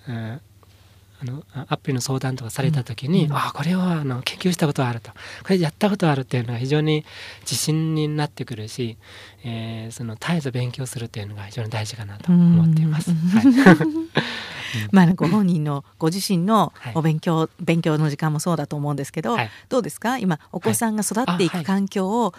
[1.22, 5.10] あのアプリの相談とかされた時に、うん、あこれはあの研究したことがあると。
[5.42, 7.04] これやったことあるっていうのは非常に
[7.42, 8.96] 自信になってくるし、
[9.44, 12.86] えー、その絶えず勉強するっていうのが非常に大事かなと思ってい。
[12.86, 13.10] ます。
[14.92, 20.16] まあご本人のご自身のお勉強、はい、勉強の時間もそうだと思うんですけど、はい、どうですか？
[20.18, 22.34] 今お子さんが育っていく環境を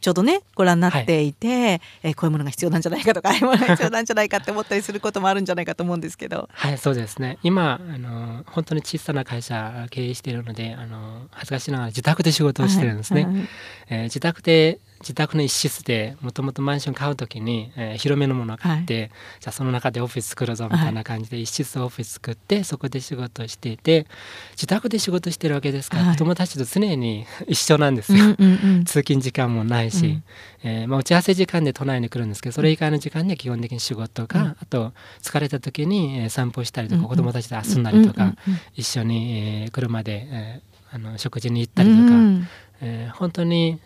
[0.00, 1.32] ちょうどねご覧になってい。
[1.32, 6.48] て、はい、えー、こういうものが必要なんじゃないかとか ああいうものが必要なんじゃないかって思ったりすることもあるんじゃないかと思うんですけど。
[6.52, 7.38] はいそうですね。
[7.42, 13.48] 今あの本当に小さな会社経営しているのであの恥ずかしながら自宅で仕事をしてるんですね、はいはい、
[13.88, 24.06] えー、自宅で自宅の一室でもともとマンション買う時に、えー、広めのものを買って、はい、じゃあその中でオフィス作るぞみたいな感じで一室オフィス作ってそこで仕事をしていて
[24.52, 25.98] 自宅で仕事してるわけですか？
[25.98, 30.22] ら、はい、子供たちと常に 一緒なんですよ、うんうんうん、通勤時間もないし、うん、
[30.62, 42.48] えー、まあ、打ち合わせ時間で都内に来るんですけどそれ以外の時間には基本的に仕事か、うん、あと疲れた時に、えー、散歩したりとか、うんうん、子供たちと遊んだりとか、うんうんうん、一緒に、えー、車で、えー、あの食事に行ったりとか、うん、
[42.80, 43.78] えー、本当に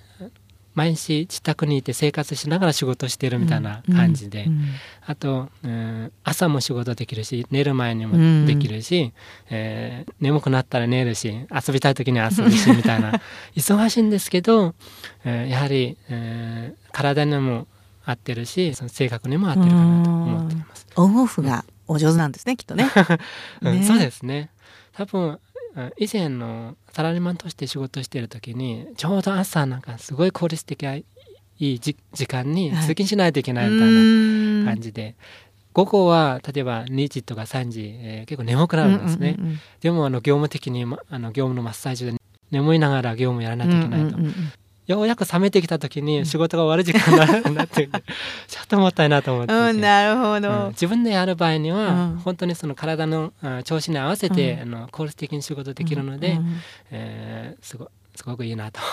[0.75, 4.47] 毎日自宅にいて生活しながら仕事してるみたいな感じで、
[5.05, 9.13] あと、うん、朝も仕事できるし寝る前にもできるし、うん、
[9.51, 13.21] えー、眠くなったら寝るし遊びたい時に遊ぶしみたいな。
[13.57, 14.75] 忙しいんですけど、
[15.25, 17.67] えー、やはり、えー、体にも
[18.05, 20.87] 合ってるしその性格にも合ってるかなと思っています。
[20.97, 22.89] オンオフがお上手なんですねきっとね。
[23.63, 24.51] うん、そうですね。
[24.93, 25.39] 多分
[25.99, 31.95] 以前のサラリーマンとして仕事してる時にちょうど朝なんかすごい効率的いい時
[32.27, 33.89] 間に通勤しないといけないみたい
[34.65, 35.15] な感じで、はい、
[35.75, 42.15] 午後は例えば2時とか3時、えー、結構眠くなるんですね、うんうんうん、でもあの業務的にあの業務のマッサージで
[42.51, 44.35] 眠いながら業務やらないといけないと、うんうんうん
[44.91, 47.87] ようやく冷めてきた時に仕事が終わる時間になって
[48.49, 53.33] ちょっともったいなと思って、うん、なるほど、うん、自分でやる場合には、うん、本当にその体の
[53.63, 56.61] 調子に合わせて、あの効率的に仕事できるので、うん、
[56.91, 57.89] えー、すご
[58.21, 58.81] すごくいいなと。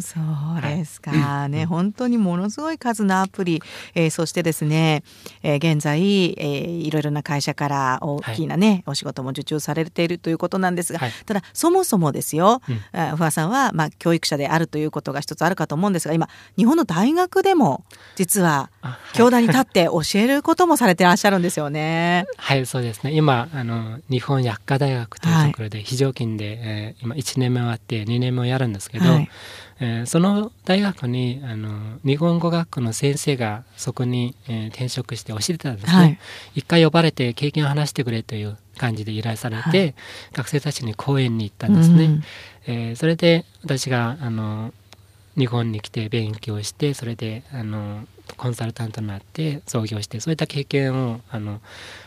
[0.00, 0.18] そ
[0.58, 3.62] うですか、はい、ね、本当にものすごい数のアプリ、
[3.94, 5.04] えー、そしてですね、
[5.44, 17.84] えー、現在、えー、いろいろな会社から大きなね、はい、お仕事も受注されているということなんですが、はい、ただそもそもですよ、うん、不破さんは、まあ、教育者であるということが一つあるかと思うんですが今日本の大学でも
[18.16, 18.70] 実は
[19.12, 22.24] 教壇に立って教えることもされていらっしゃるんですよね。
[22.36, 23.12] はい、そうですね。
[23.12, 29.30] 今あの日本薬科大学というところで非常勤で、えー、今1年目終わってって2年もやるんですけど、はい、
[29.80, 36.18] えー、その大学にあの日本語学科の先生がそこに、えー、転職して教えてたんですね、はい、
[36.54, 39.94] 一回呼ばれて経験を話してくれという感じで依頼されて、はい、
[40.32, 42.22] 学生たちに講演に行ったんですね、うん、
[42.66, 44.72] えー、それで私があの
[45.36, 48.06] 日本に来て勉強してそれであの
[48.36, 51.60] コンサルタントになって創業してそういった経験をあの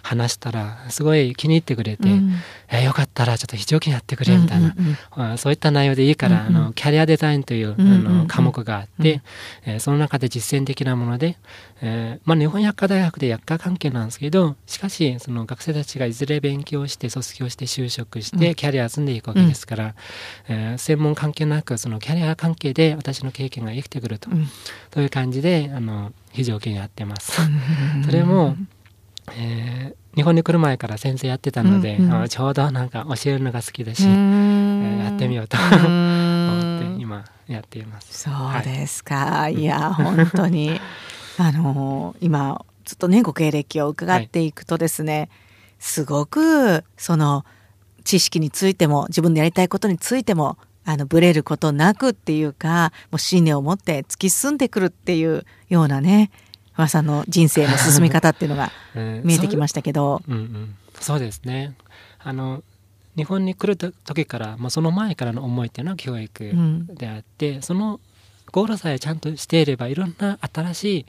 [0.04, 2.34] 話したらすごい気に入ってくれて、うん、
[2.70, 4.76] えよかったらちょっと非常勤やってくれみたいな、
[5.18, 9.22] うんうん、そういった内容でいいから、うんうん、あのキャリアデザインという、あの科目があって、
[9.66, 11.38] うん、えー、その中で実践的なもので、
[11.82, 19.96] えーまあ、日本薬科大学で薬科関係なんですけどしかしその学生たちがいずれ勉強して卒業して就職してキャリア積んでいくわけですから、
[20.48, 24.30] えー、専門関係なくそのキャリア関係で私の経験が生きてくると、
[24.92, 27.42] という感じであの非常勤やってます。
[28.06, 28.56] それも、
[29.38, 38.20] えー、日本に来る前から先生やってたので、うんうん、ちょうどなんか教えるのが好きだし、えー、やってみようと思って今やっています。
[38.20, 40.80] そうですか、はい、いや本当に
[41.38, 45.30] あの今ずっとねご経歴を伺っていくとですね、はい、
[45.80, 47.46] すごくその
[48.04, 56.32] 知識についても自分でやりたいことについてもあの、ブレることなくっていうか、もう信念を持って突き進んでくるっていうようなね、
[56.78, 58.72] 和さんの人生の進み方っていうのが
[59.24, 60.22] 見えてきましたけど。
[60.28, 61.74] うんうん、そうですね。
[62.20, 62.64] あの、
[63.16, 66.54] 日本に来る時から、まあ、その前からの思いっていうのは教育
[66.90, 68.00] であって、うん、その
[68.52, 71.06] ゴールさえちゃんとしていればいろんな新しい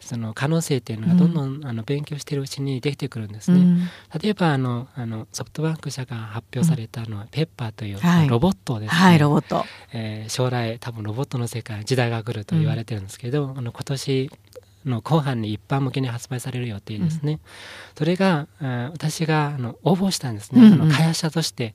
[0.00, 3.58] その可能性っていうのがどんどん、うん、あの勉強しているうちにできてくるんですね。
[3.58, 3.78] うん、
[4.20, 8.98] 例えばあのあのソフトバンク社が発表されたのは、ペッパーという、ロボットですね。
[8.98, 14.30] はい、ロボット、えー、将来多分ロボットの世界時代が来ると言われてるんですけど、あの今年
[14.86, 17.32] の後半に一般向けに発売される予定ですね。
[17.32, 17.40] うん、
[17.98, 18.48] それが
[18.92, 21.74] 私があの応募したんですね、うんうん、あの開発者として。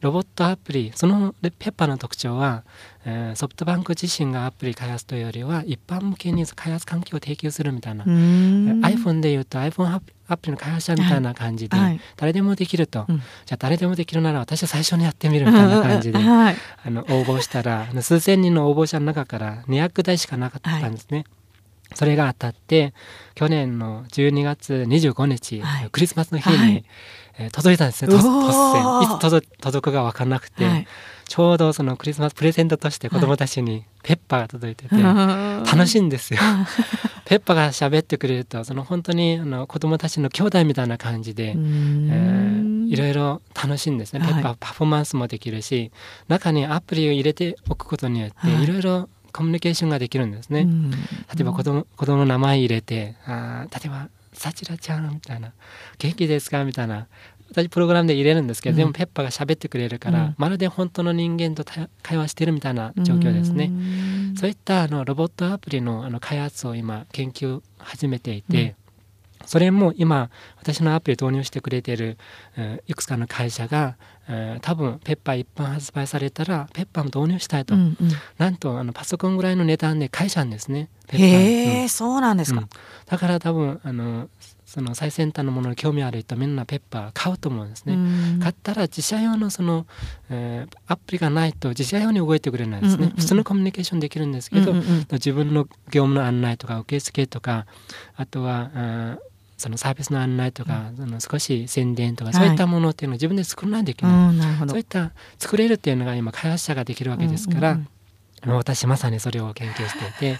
[0.00, 2.62] ロボットアプリそのペッパーの特徴は、
[3.10, 8.04] えー、ソフトバンク自身がアプリ開発というよりは一般向けに開発環境を提供するみたいな。
[8.04, 21.18] iPhone でいうと iPhone アプリの開発者みたいな感じで、はい、誰でもできると、うん、じゃあ誰でもできるなら私は最初にやってみるみたいな感じで、 はい、あの応募したら数千人の応募者の中から200台しかなかったんですね。
[21.18, 21.26] はい。
[21.94, 22.92] それが当たって
[23.34, 26.84] 去年の12月25日、はい、クリスマスの日に、はい、
[27.38, 28.14] えー、届いたんですね。
[28.14, 29.02] 突然。
[29.02, 30.86] いつ届届くか分からなくて、はい、
[31.28, 36.40] ちょうどそのクリスマスプレゼントとして子供たちにペッパーが届いてて、楽しいんですよ。
[37.26, 44.20] ペッパーが喋ってくれるとその本当にあの子供たちの兄弟みたいな感じで、えー、いろいろ楽しいんですね。
[44.20, 45.92] ペッパーパフォーマンスもできるし
[46.28, 50.66] 中にアプリを入れておくことによっていろいろコミュニケーションができるんですね。
[51.34, 55.52] 例えば子供子供の名前入れてあ例えば「さちらちゃん」みたいな
[55.98, 57.08] 「元気ですか?」みたいな
[57.50, 61.64] 私プログラムで入れるんですけど、うん、でもペッパーが喋ってくれるから、うん、まるで本当の人間と
[62.02, 63.70] 会話してるみたいな状況ですね。
[64.34, 68.76] うそういったあのロボットアプリのあの開発を今研究始めていて、
[69.46, 72.18] それも今私のアプリ導入してくれている、
[72.86, 73.96] いくつかの会社が、
[74.28, 77.96] えー、多分ペッパー一般発売されたらペッパーも導入したいと、うんうん、
[78.36, 82.68] なんとあのパソコンぐらいの値段で買えちゃうんですねへえ、うん、そうなんですか、うん、
[83.06, 84.28] だから多分あの
[84.68, 87.96] その最先端のものに興味ある人みんなペッパー買うと思うんですね。
[88.38, 89.86] 買ったら自社用のその、
[90.28, 97.64] えー、アプリがないと自社用に動いてくれないですね、うんうんうん、普通のコミュニケーションできるんですけど、うんうんうん、自分の業務の案内とか受付とか
[98.14, 99.18] あとはあ
[99.58, 107.88] そのサービスの案内とか、うん、その少し宣伝とか、そういったものっていうのを自分で作らないといけない、はい、そういった作れるっていうのが今開発者ができるわけですから、うんうん
[108.46, 108.54] うん。
[108.54, 110.38] 私まさにそれを研究していて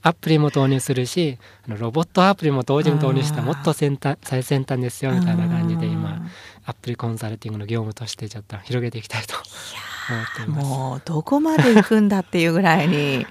[0.00, 1.38] アプリも導入するし
[1.68, 6.26] ロボットアプリも同時に導入したらもっと先端最先端ですよみたいな感じで今
[6.64, 10.66] アプリコンサルティングの業務としてちょっと広げていきたいと思っています。
[10.66, 13.26] もうどこまで行くんだっていうぐらいに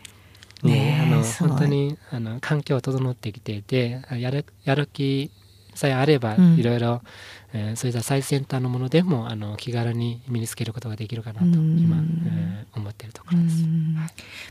[0.64, 5.32] ねあの本当にあの環境は整ってきていてやるやる気
[5.76, 7.02] さえあれば、いろいろ、
[7.52, 13.64] えー、そういった最先端のものでもあの気軽に身につけることができるかなと今、えー、思っているところです。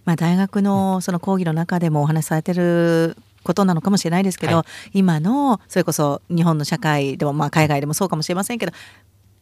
[0.04, 8.72] まあ、大学のその講義の中でもお話しされてることなのかもしれないですけど、はい、今のそれこそ日本の社会でもまあ海外でもそうかもしれませんけど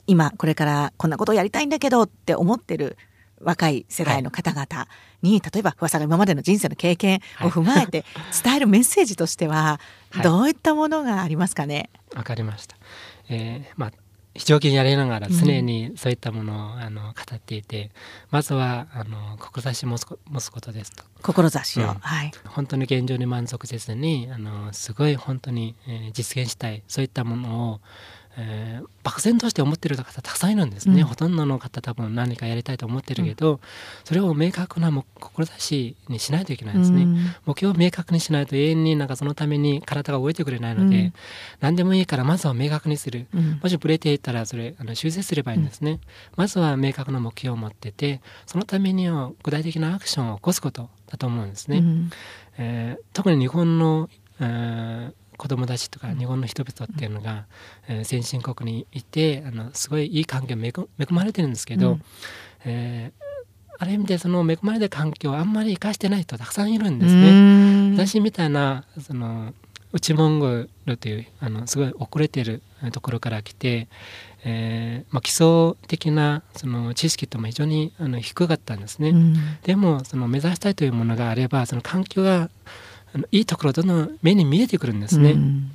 [0.06, 2.96] 今これからこんなことをやりたいんだけどって思ってる
[3.41, 4.88] 若い世代の方々
[5.22, 8.05] に、はい、例えば不破さんが今までの人生の経験を踏まえて
[8.43, 9.80] 伝えるメッセージとしては、
[10.22, 11.91] どういったものがありますかね？
[12.14, 12.76] わかりました。
[13.28, 13.93] えー、まあ
[14.34, 17.91] 非常勤やりながら常にそういったものを、あの語っていて
[18.30, 21.05] まずはあの志持つ持つことですと。
[21.22, 22.30] 志を、うん、はい。
[22.47, 26.82] 本当に現状に満足せずにあのすごい本当に、えー、実現したい。
[26.86, 27.80] そういったものを
[28.37, 33.61] えー、漠然として思ってる方たくさんいるんですね、うん、ほとんどの方多分何かやりたいと思ってるけど、うん、
[34.05, 41.12] それを明確な志にしないといけないですね、うん、目標を明確にしないと永遠になんかそのために体が動いてくれないので、
[41.61, 43.26] 何でもいいからまずは明確にする、
[43.62, 46.01] もしブレていたらそれあの修正すればいいんですね、
[46.37, 51.83] まずは明確な目標を持っててそのためには具体的なアクションを起こすことだと思うんですね、
[52.59, 54.09] えー、特に日本の、
[54.41, 57.47] えー子供たちとか日本の人々っていうのが、
[57.88, 60.74] えー、先進国にいてあのすごいいい環境恵
[61.09, 62.03] まれてるんですけど、うん、
[62.66, 67.97] えー、ある意味でその恵まれた環境をあんまり生かしてない人たくさんいるんですね。
[67.97, 69.55] 私みたいなその
[69.95, 72.61] 内モンゴルというあのすごい遅れてる
[72.93, 73.88] ところから来て、
[74.45, 79.09] えーまあ、基礎的なその知識とも非常にあの低かったんですね。
[79.09, 82.51] うん、でもその目指したいというものがあればその環境が
[83.30, 85.32] いいところどんどん目に見えてくるんですね。
[85.32, 85.72] うん。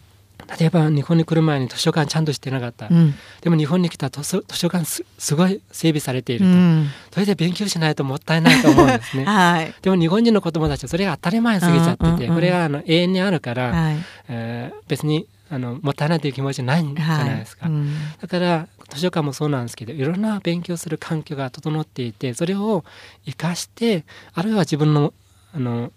[0.59, 17.73] 例えば日本に来る前に図書館ちゃんとしてなかった、うん、でも日本に来た図書図書館すごい整備されていると、うん、それで勉強しないともったいないと思うんですね、 はい、でも日本人の子供たちはそれが当たり前すぎちゃってて、これがあの永遠にあるから、はい、えー、別にあのもったいないという気持ちないんじゃないですか、はい。
[17.73, 22.83] うん、だから図書館もそうなんですけどいろんな勉強する環境が整っていてそれを
[23.25, 25.13] 生かしてあるいは自分の
[25.53, 25.91] あの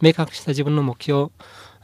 [0.00, 1.30] 明確した自分の目標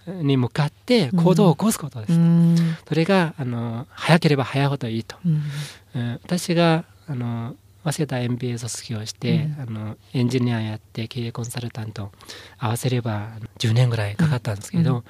[0.07, 2.57] に向かって行動を起こすことです、うん、
[2.87, 12.13] それがあの早ければ早いほどいいと、うん、私があの早稲田 MBA 卒業して、うん、あのエンジニアやって経営コンサルタント
[12.59, 15.05] 合わせれば10年ぐらいかかったんですけど、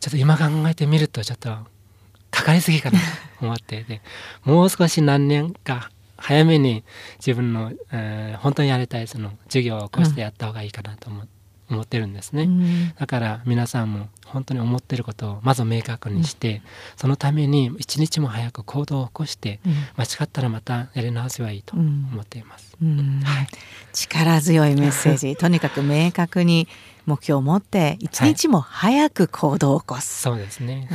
[0.00, 1.50] ちょっと今考えてみるとちょっと
[2.30, 3.04] かかりすぎかなと
[3.44, 4.00] 思ってで
[4.42, 6.82] もう少し何年か早めに
[7.18, 11.33] 自分の、えー、本当にやりたいその授業を起こしてやった方がいいかなと思って。
[11.70, 16.62] 思ってるんですね、うん、だから皆さんも本当に思ってることをまず明確にして、うん、
[16.96, 23.48] そのために一日も早く行動を起こして、うん、間違ったらまたやり直せばいいと思っています、はい、
[23.92, 25.36] 力強いメッセージ。
[25.36, 26.68] とにかく明確に
[27.06, 30.88] 目標を持って一日も早く行動を起こす、はい、そうですね。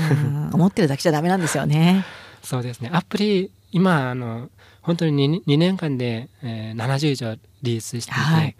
[0.54, 2.06] 思ってるだけじゃダメなんですよね。
[2.44, 2.90] そうですね。
[2.94, 4.50] アプリ今あの
[4.82, 8.56] 本当に 2, 2年間で、えー、70以上リリースしていて、はい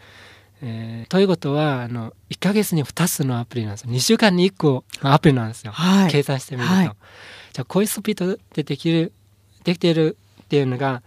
[0.62, 3.92] えー、ということはあの1か月に2つのアプリなんですよ。
[3.92, 9.14] 2週間に1個のアプリなんですよ、はい、計算してみると、はい、じゃあこういうスピードでできる
[9.64, 11.02] できているっていうのが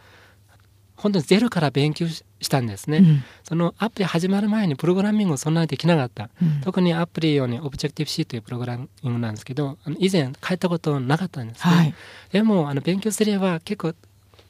[0.97, 11.95] 本当にゼロから勉強したんですね、うん、そのアプリ始まる前にプログラミングをそんなにできなかった、うん、特にアプリ用にオブジェクティブ C というプログラミングなんですけど以前書いたことなかったんですね、はい、
[12.31, 13.95] でもあの勉強すれば結構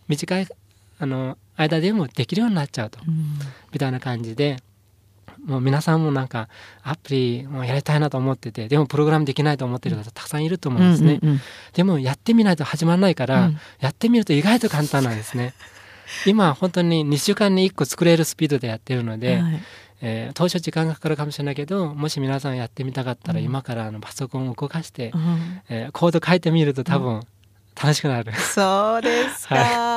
[0.08, 0.48] 短い
[0.98, 3.38] あの間でもできるようになっちゃうと、うん、
[3.72, 4.58] みたいな感じで
[5.44, 6.48] もう皆さんもなんか
[6.82, 11.40] アプリもやりたいなと思っててでもプログラムできないと思ってる方たくさんいると思うんですね、うんうんうん、
[11.72, 15.54] でもやってみないと始まらないから、うん、やってみると意外と簡単なんですね。
[16.26, 19.62] 今本当に2週間に1個作れるスピードでやってるので、はい、
[20.02, 27.22] えー、当初時間がかかるかもしれないけどもし皆さんやってみたかったら、今からあのパソコンを動かして、うん、えー、コード書いてみると多分
[27.80, 29.91] 楽しくなる、そうですか、 はい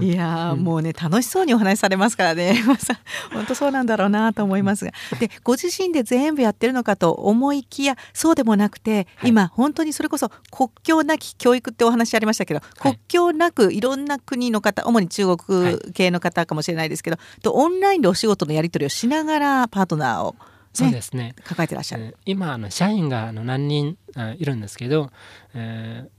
[0.00, 2.62] いやもうね楽しそうにお話しされますからね。
[3.32, 4.92] 本当そうなんだろうなと思いますが。
[5.18, 20.36] でご自身で全部やってるのかと思いきやそうでもなくて、はい、今本当にそれこそ国境なき教育ってお話ありましたけど、はい、国境なくいろんな国の方主に中国系の方かもしれないですけど、とオンラインでお仕事のやり取りをしながらパートナーを
[20.72, 21.34] そうですね。
[21.44, 25.10] 抱えてらっしゃる、えー、今あの社員があの何人あいるんですけど、
[25.54, 26.10] えー、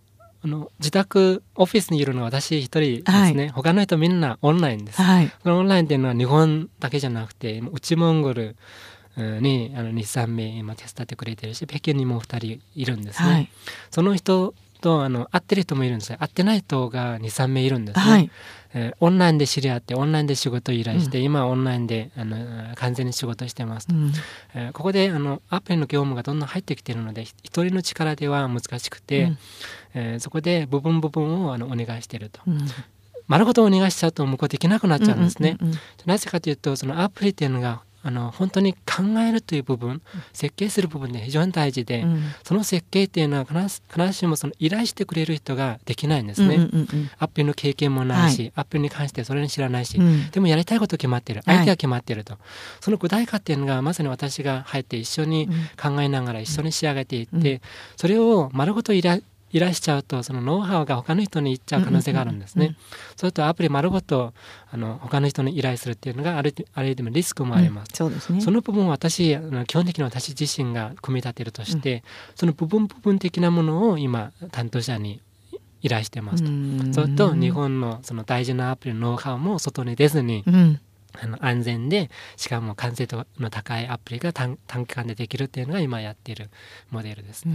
[0.41, 8.55] あの自宅オフィスにいるのは私一人ですね、はい、他の人みんなオンラインです、はい、そのオンラインっていうのは日本だけじゃなくて内モンゴル
[9.17, 13.49] にあの23名今手伝ってくれてるし北京にも2人いるんですね、はい、
[13.91, 18.31] その人とあの会ってる人もいるんです会ってない人が23名いるんですね、はい、
[18.73, 24.11] えー、オンラインで知り合ってオンラインで仕事依頼して、うん、今オンラインであの完全に仕事してますと、うん、
[24.55, 29.37] えー、ここであのアプリの業務がどんどん入ってきているので一人の力では難しくて、うん、
[29.95, 32.41] えー、そこで部分部分をあのお願いしていると。
[33.27, 35.57] 丸ごとお願いしちゃうと向こうできなくなっちゃうんですね。
[36.07, 40.01] なぜかというとそのアプリっていうのがあの本当に考えるという部分
[40.33, 51.41] 設計する部分で非常に大事で、うん、その設計っていうのは必ずしもその依頼してくれる人ができないんですね、うんうんうん、アップルの経験もないし、はい、アップルに関してそれに知らないし、うん、でもやりたいこと決まってる。
[51.45, 52.41] 相手が決まってると、はい、
[52.81, 55.49] その具体化っていうのがまさに私が入って一緒に
[55.81, 57.61] 考えながら一緒に仕上げていって、
[57.97, 62.65] それを丸ごと依頼依頼しちゃうとそのノウハウが他の人に行っちゃう可能性があるんですね。
[62.65, 62.77] うんうんうん、
[63.15, 64.33] それとアプリ丸ごと
[64.71, 67.89] あの他の人に依頼するっていうのがあるある意味リスクもあります。
[67.89, 72.01] うん、そうですね、その部分を私あの基本的に私自身が組み立てるとして、うん、
[72.35, 75.21] その部分部分的なものを今担当者に
[75.81, 76.49] 依頼してますと。
[76.93, 80.79] それと日本のその大事なアプリのノウハウも外に出ずに、うん
[81.21, 86.49] あの安全でしかも完成度の高いアプリが短短期間でできるっていうのが今やっている
[86.91, 87.53] モデルです、ね、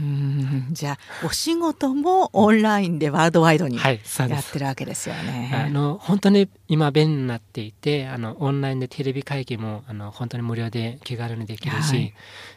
[0.72, 0.92] じゃ
[1.22, 5.50] あお仕事もオンラインでワールドワイドにやってるわけですよね。
[5.52, 12.14] はい、あの本当に今便利になっていてあのオンラインでテレビ会議もあの本当に無料で気軽にできるし、はい、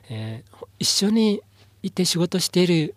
[0.10, 1.42] えー、一緒に
[1.84, 2.96] いて仕事している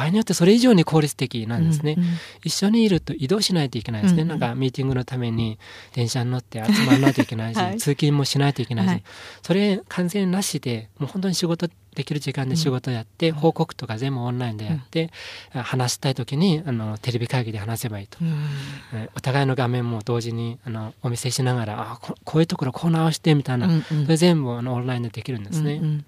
[0.00, 2.10] 場合によってそれ以上に効率的なんですね、うんうん、
[2.42, 5.58] 一緒にいると移動しないといけないですね、うんうん、なんかミーティングのために
[5.94, 9.02] 電車に乗って集まらないといけないし、はい、通勤もしないといけないし、はい、
[9.42, 15.10] それ完全なしでもう本当に仕事できる時間で仕事やって、うん、報告とか全部オンラインでやって、
[15.54, 25.74] うん、話したい時にあのテレビ会議で話せばいいと、うん、お互いの画面も同時にあのお見せしながらあここういうところこう直してみたいな、うんうん、それ全部あのオンラインでできるんですね。
[25.74, 26.04] うん。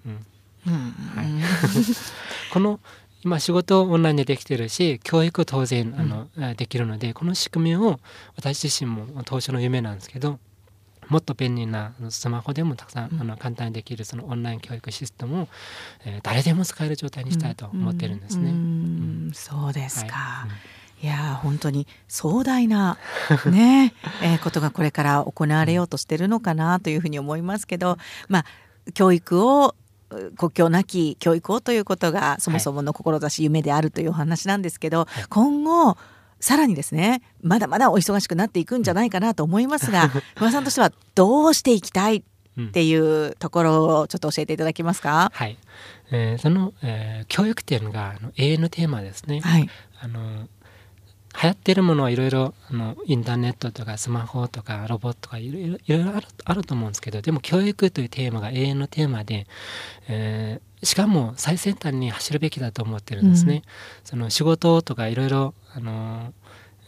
[0.65, 1.27] はい、
[2.53, 2.79] この
[3.23, 7.99] 今仕事オンラインでできてるし教育当然あの、うん、できるのでこの仕組みを
[8.35, 10.39] 私自身も当初の夢なんですけど
[11.09, 15.47] もっと便利なスマホでもたくさん、うん、あの簡単にできるそのオンライン教育システムを、
[16.05, 18.49] えー、誰でも使える状態にしたいと思ってるんですね。
[18.49, 20.47] うん、そうですか、は
[21.01, 22.97] い、いや本当に壮大な
[23.51, 27.97] ね、えー、ことがこれから行われようとしてるのかなというふうに思いますけど、
[28.27, 28.45] まあ
[28.93, 29.75] 教育を
[30.37, 35.97] 国境なき教育をということがそもそもの志、夢であるというお話なんですけど、はい、今後
[36.39, 45.31] さらにですねまだまだお忙しくなっていくんじゃないかなと思いますが 不破さんとしてはどうしていきたいっていうところをちょっと教えていただけますか？
[45.33, 45.57] はい、
[46.11, 49.39] えー、その、えー、教育っていうのがあの永遠のテーマですね。
[49.39, 49.69] はい、
[50.01, 50.47] あの
[51.41, 59.47] 流行ってるものはいろいろあのインターネットとかスマホとかロボットとかいろいろいろいろあるあると思うんですけどでも教育というテーマが永遠のテーマで、
[60.07, 63.55] えー、しかも最先端に走るべきだと思ってるんですね。
[63.55, 63.61] うん、
[64.03, 66.33] その仕事とかいろいろあの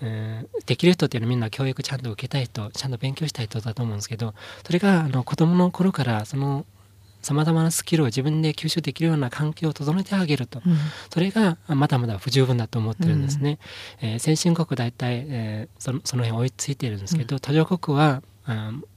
[0.01, 4.33] えー、できる人っていうのはみんな教育ちゃんと受けたい人ちゃんと勉強したい人だと思うんですけど
[4.65, 6.65] それがあの子供の頃からその
[7.25, 10.77] さまざまなスキルを自分で吸収できるような環境を整えてあげると、うん、
[11.09, 13.57] それがまだまだ不十分だと思ってるんですね。
[14.03, 18.21] うん、えー、先進国大体、えー、そのその辺追いついてるんですけど、途上国は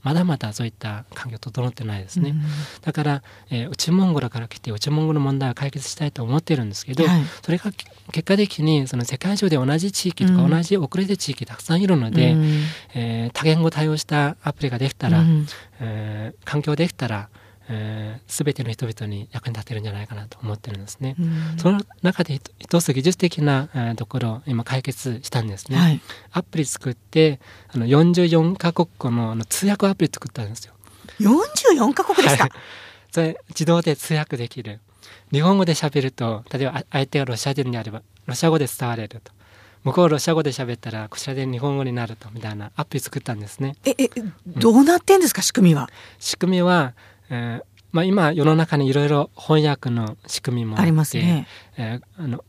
[0.03, 2.41] まだまだそういった環境整ってないですね、うん、
[2.83, 7.73] だから、えー、内モンゴルから来て内モンゴルの問題を解決したいと思ってるんですけど、はい、それが
[8.13, 12.63] 結果的にその世界中で同じ地域とか同じ遅れて地域たくさんいるので、うん、
[12.95, 15.47] えー、多言語対応したアプリができたら、うん、
[15.81, 17.31] えー、環境できたら
[17.71, 21.17] えー、全ての人々に役に立てるんじゃないかなと思ってるんですね。
[21.59, 25.79] その中で一つ技術的な、えー、ところを今解決したんですね。
[25.79, 26.01] はい、
[26.33, 30.73] アプリ作ってあの44カ国語のあの通訳アプリ作ったんですよ。
[31.21, 32.53] 44カ国ですか、はい、
[33.11, 34.81] それ自動で通訳できる。
[35.33, 39.33] 日本語で喋ると例えば相手がロシア人であればロシア語で伝われると。
[39.85, 43.77] 向こうロシア語で喋ったらこちらで日本語になるとみたいなアプリ作ったんですね。
[43.85, 44.11] ええ
[44.47, 45.89] どうなってんですか、うん、仕組みは？
[46.19, 46.95] 仕組みは
[47.31, 52.45] えーまあ、今世の中にいろいろ翻訳の仕組みもあってありますね、えー、あの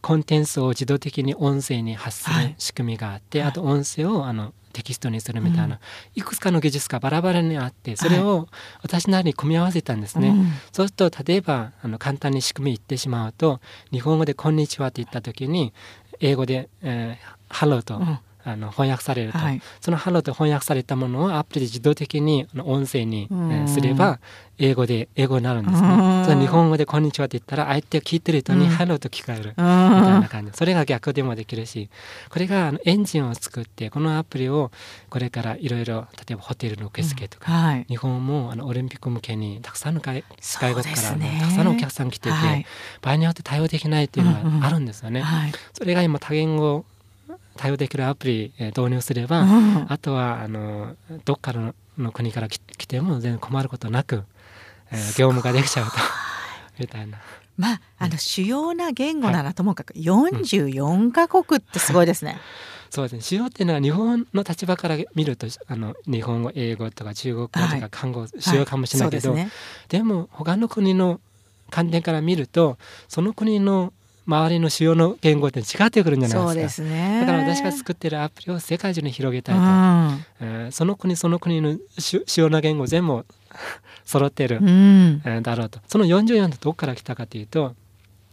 [0.00, 5.80] コンテンツを自動的に音声に発する仕組みがあって、はい、あと音声をあのテキストにするみたいな、うん、
[6.14, 8.48] いくつかの技術がバラバラにあってそれを
[8.82, 10.38] 私なりに組み合わせたんですね、はい、
[10.72, 13.60] そうすると例えばあの簡単に仕組み言ってしまうと
[13.92, 15.72] 日本語で「こんにちは」って言った時に
[16.20, 17.96] 英語で「えー、ハロー」と。
[17.98, 24.20] うんあの翻訳されると、はい、そのハローと翻訳されたものをアプリで自動的に音声に、えー、すれば
[24.58, 26.24] 英語で英語になるんですね。
[26.26, 29.50] そ日本語で「こんにちは」って言ったら相手を聞いてる人に「ハロー」と聞こえる。
[29.50, 30.52] みたいな感じ。
[30.54, 31.88] それが逆でもできるし
[32.28, 34.70] これがあのエンジンを作ってこのアプリを
[35.08, 37.64] これからいろいろ例えばホテルの受付とか、うん。
[37.64, 42.66] はい、日本もあのオリンピック向けにたくさんの外外国から、ね、たくさんのお客さん来てて、はい、
[43.00, 45.20] 場合によって対応できないっていうのがあるんですよね。
[45.20, 46.84] うんうんはい、それが今多言語
[47.56, 54.24] 対応できるアプリ、え導入すれば、うん、あとはあのどっかのの国から来ても全然困ることなく、
[54.90, 55.92] えー、業務ができちゃうと
[56.78, 57.18] みたいな。
[57.56, 62.32] まあ、あの主要な言語ならともかく44か国ってすごいですね。
[62.32, 62.38] うん、
[62.90, 63.20] そうですね。
[63.20, 69.38] 主要っていうのは日本の立場から見るとあの日本語英語とか中国語とか韓語、はい、主要かもしれないけど、はい。
[69.38, 69.52] でね、
[69.88, 71.20] でも他の国の
[71.70, 72.76] 観点から見ると
[73.08, 73.92] その国の
[74.26, 76.88] 周りの主要の言語って違ってくるんじゃないですか。
[76.88, 79.66] すね、だから私が作ってるアプリを世界中に広げたいと、うん、
[80.40, 83.24] えー、その国その国の主要な言語全部
[84.04, 85.80] 揃ってる、うん、えー、だろうと。
[85.88, 87.74] その44ってどこから来たかというと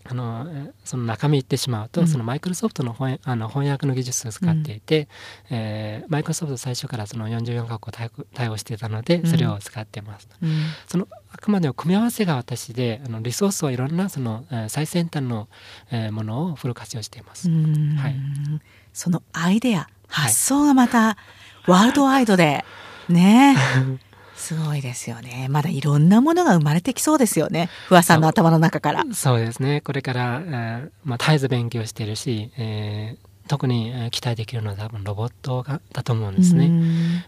[0.04, 0.48] あの
[0.84, 5.08] その中身言ってしまうと、うん、そのマイクロソフトの翻あの翻訳の技術を使っていて、
[5.50, 10.50] うん、えー、マイクロソフト最初からその44カ国対対応していたのでそれを使ってます、うん、
[10.88, 15.48] そのあくまでも組み合わせが私であのリソースはいろんなその、えー、最先端の、
[15.92, 18.16] えー、ものをフル活用しています、はい、
[18.94, 21.18] そのアイデア発想がまた
[21.68, 22.66] ワールドワイドで
[23.08, 23.56] ね
[24.42, 25.48] すごいですよね。
[25.50, 27.70] まだいろんなものが生まれてきそうですよね。
[27.88, 29.06] 不破さんの頭の中から。
[29.14, 29.82] そうですね。
[29.82, 36.72] これから、えー、まあ、絶えず勉強してるし、えー特に期待できるのは多分ロボットがだと思うんですね。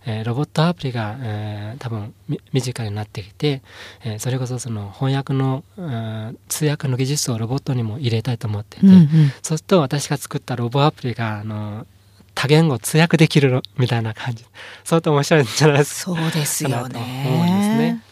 [0.05, 2.13] えー、ロボットアプリが、えー、多分
[2.53, 3.61] 身近になってきて、
[4.05, 9.09] えー、それこそその翻訳の、えー、通訳の技術をロボットにも入れたいと思ってて、うんうん、
[9.41, 11.85] そうすると私が作ったロボアプリがあの
[12.35, 14.45] 多言語通訳できるみたいな感じ。
[14.83, 16.15] 相当面白いんじゃないですか。
[16.15, 16.99] そうですよね。
[16.99, 18.03] ね。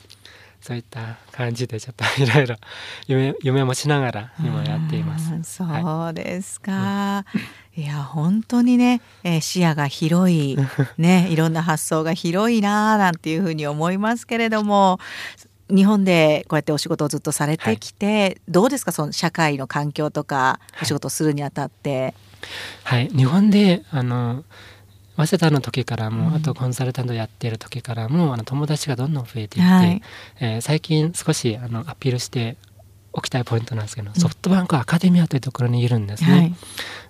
[0.61, 2.55] そういった感じでちょっといろいろ
[3.07, 5.31] 夢 夢もしながら今やっています。
[5.43, 5.65] そ
[6.09, 7.25] うですか、は
[7.75, 10.55] い、いや本当にね、えー、視野が広い
[10.99, 14.99] ねいろんな発想が広いななんていうふうに思いますけれども
[15.69, 18.91] 日本でこうやってお仕事をずっとされてきて、はい、どうですか？
[18.91, 22.01] その社会の環境とかお仕事をするにあたって。
[22.03, 22.13] はい、
[23.15, 24.43] 日本であの
[25.17, 30.01] 早稲田の時からも、うん、あとコンサルタントやってる時からもあの友達がどんどん増えていって、はい、
[30.39, 32.57] えー、最近少しあのアピールして
[33.13, 36.31] おきたいポイントなんですけど、うん、ソフトバンクアカデミアというところにいるんですね。
[36.31, 36.55] はい、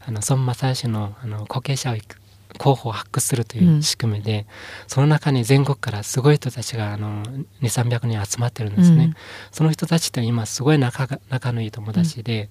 [0.07, 1.95] あの孫正義のあの後継者を
[2.61, 4.45] 候補を発掘するという仕組みで、うん、
[4.87, 7.23] その中に全国からすごい人たちがあの
[7.63, 9.13] 2300人集まってるんですね、うん、
[9.51, 12.49] その人たちって今すごい仲が仲のいい友達で、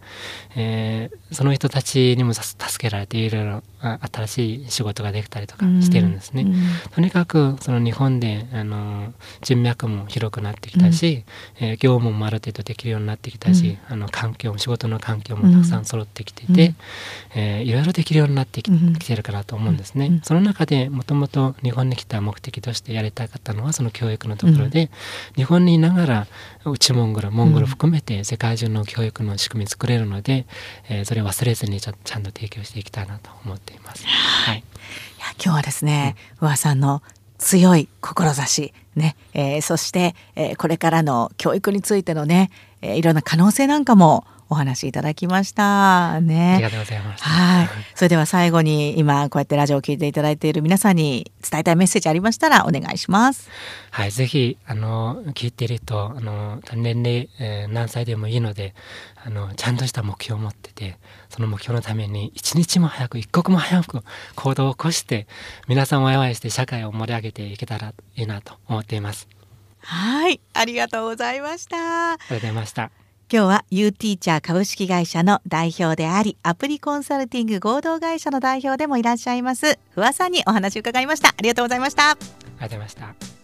[0.57, 6.47] うん、えー、その人たちにも助けられていろいろ新しい仕事ができたりとかしてるんですね、
[6.95, 11.25] とにかくその日本であの人脈も広くなってきたし、
[11.61, 16.77] うん、えー、業務もある程度できるようになってきたし、あの環境も仕事の環境もたくさん揃ってきてて、うん、
[17.35, 24.89] えー、いろいろできるようになってき,、てるかなと思うんですね、うん、その中でもともと日本に来た目的としてやりたかったのはその教育のところで、うん、
[25.37, 26.27] 日本にいながら
[26.65, 30.47] 内モンゴルモンゴル含めて世界中の教育の仕組み作れるので、
[30.89, 34.07] えー、それを忘れずにちゃんと提供していきたいなと思っています。
[34.07, 37.03] はい、いや今日はですね、うん、上さんの
[37.39, 42.51] 強い志ね、えー、そして、えー、これからの教育についてのね、
[42.83, 46.55] えー、いろんな可能性なんかもお話いただきましたね。
[46.55, 47.23] ありがとうございます。
[47.23, 47.69] はい。
[47.95, 53.49] それでは最後に今こうやってラジオを聞いていただいている皆さんに伝えたいメッセージありましたらお願いします。
[53.93, 58.75] はい、ぜひあの聞いているとあの年齢、えー、何歳でもいいので
[59.25, 60.99] あのちゃんとした目標を持ってて
[61.29, 64.01] その目標のために一日も早く一刻も早く
[64.35, 65.29] 行動を起こして
[65.69, 69.29] 皆さんをワイワイして社会を盛り上げていけたらいいなと思っています。
[69.83, 72.13] はい、ありがとうございました。
[72.13, 73.00] ありがとうございました。
[73.33, 81.29] 今日は U ティーチャー株式会社の代表であり、アプリコンサルティング合同会社の代表でもいらっしゃいます、不破さんにお話を伺いました。
[81.29, 82.11] ありがとうございました。
[82.11, 83.40] ありがとうございました。